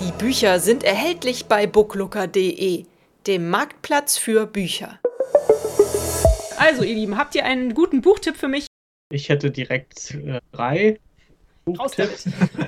[0.00, 2.86] Die Bücher sind erhältlich bei booklooker.de,
[3.26, 4.98] dem Marktplatz für Bücher.
[6.56, 8.66] Also, ihr Lieben, habt ihr einen guten Buchtipp für mich?
[9.12, 10.98] Ich hätte direkt äh, drei
[11.66, 12.08] Buchtipp.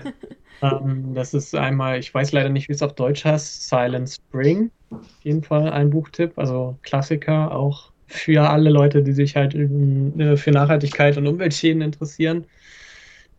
[0.62, 4.70] ähm, das ist einmal, ich weiß leider nicht, wie es auf Deutsch heißt, Silent Spring.
[4.91, 10.37] Auf jeden Fall ein Buchtipp, also Klassiker, auch für alle Leute, die sich halt äh,
[10.37, 12.45] für Nachhaltigkeit und Umweltschäden interessieren.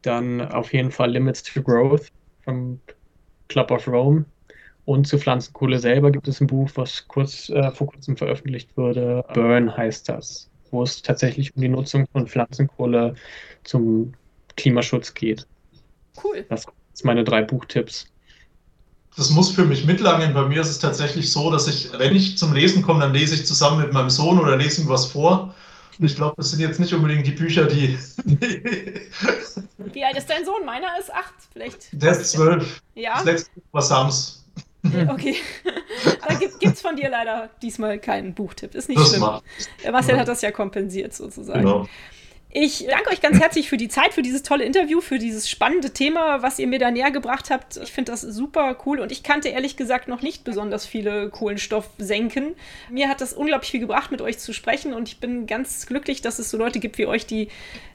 [0.02, 2.08] Dann auf jeden Fall Limits to Growth
[2.44, 2.80] vom
[3.48, 4.26] Club of Rome.
[4.86, 9.24] Und zu Pflanzenkohle selber gibt es ein Buch, was kurz äh, vor kurzem veröffentlicht wurde.
[9.34, 13.16] Burn heißt das, wo es tatsächlich um die Nutzung von Pflanzenkohle
[13.64, 14.14] zum
[14.58, 15.48] Klimaschutz geht.
[16.22, 16.46] Cool.
[16.50, 18.08] Das sind meine drei Buchtipps.
[19.16, 20.34] Das muss für mich mitlangen.
[20.34, 23.36] Bei mir ist es tatsächlich so, dass ich, wenn ich zum Lesen komme, dann lese
[23.36, 25.54] ich zusammen mit meinem Sohn oder lese ihm was vor.
[26.00, 27.98] Und ich glaube, das sind jetzt nicht unbedingt die Bücher, die.
[29.78, 30.66] Wie alt ist dein Sohn?
[30.66, 31.90] Meiner ist acht, vielleicht.
[31.92, 32.82] Der ist zwölf.
[32.96, 33.16] Ja.
[33.16, 34.46] Das letzte war Sams.
[34.84, 35.38] Okay.
[36.28, 38.76] da gibt es von dir leider diesmal keinen Buchtipp.
[38.76, 39.22] Ist nicht das schlimm.
[39.22, 39.44] Macht.
[39.90, 41.62] Marcel hat das ja kompensiert sozusagen.
[41.62, 41.88] Genau.
[42.56, 45.90] Ich danke euch ganz herzlich für die Zeit, für dieses tolle Interview, für dieses spannende
[45.90, 47.78] Thema, was ihr mir da näher gebracht habt.
[47.78, 52.54] Ich finde das super cool und ich kannte ehrlich gesagt noch nicht besonders viele Kohlenstoffsenken.
[52.92, 56.22] Mir hat das unglaublich viel gebracht, mit euch zu sprechen und ich bin ganz glücklich,
[56.22, 57.48] dass es so Leute gibt wie euch, die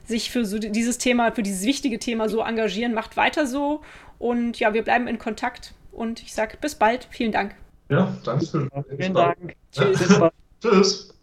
[0.05, 2.93] sich für so dieses Thema, für dieses wichtige Thema so engagieren.
[2.93, 3.79] Macht weiter so
[4.17, 7.07] und ja, wir bleiben in Kontakt und ich sage bis bald.
[7.11, 7.55] Vielen Dank.
[7.87, 8.45] Ja, danke.
[8.45, 8.69] Schön.
[8.97, 9.55] Vielen Dank.
[9.71, 10.19] Tschüss.
[10.61, 11.13] Tschüss.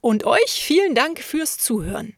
[0.00, 2.17] Und euch vielen Dank fürs Zuhören.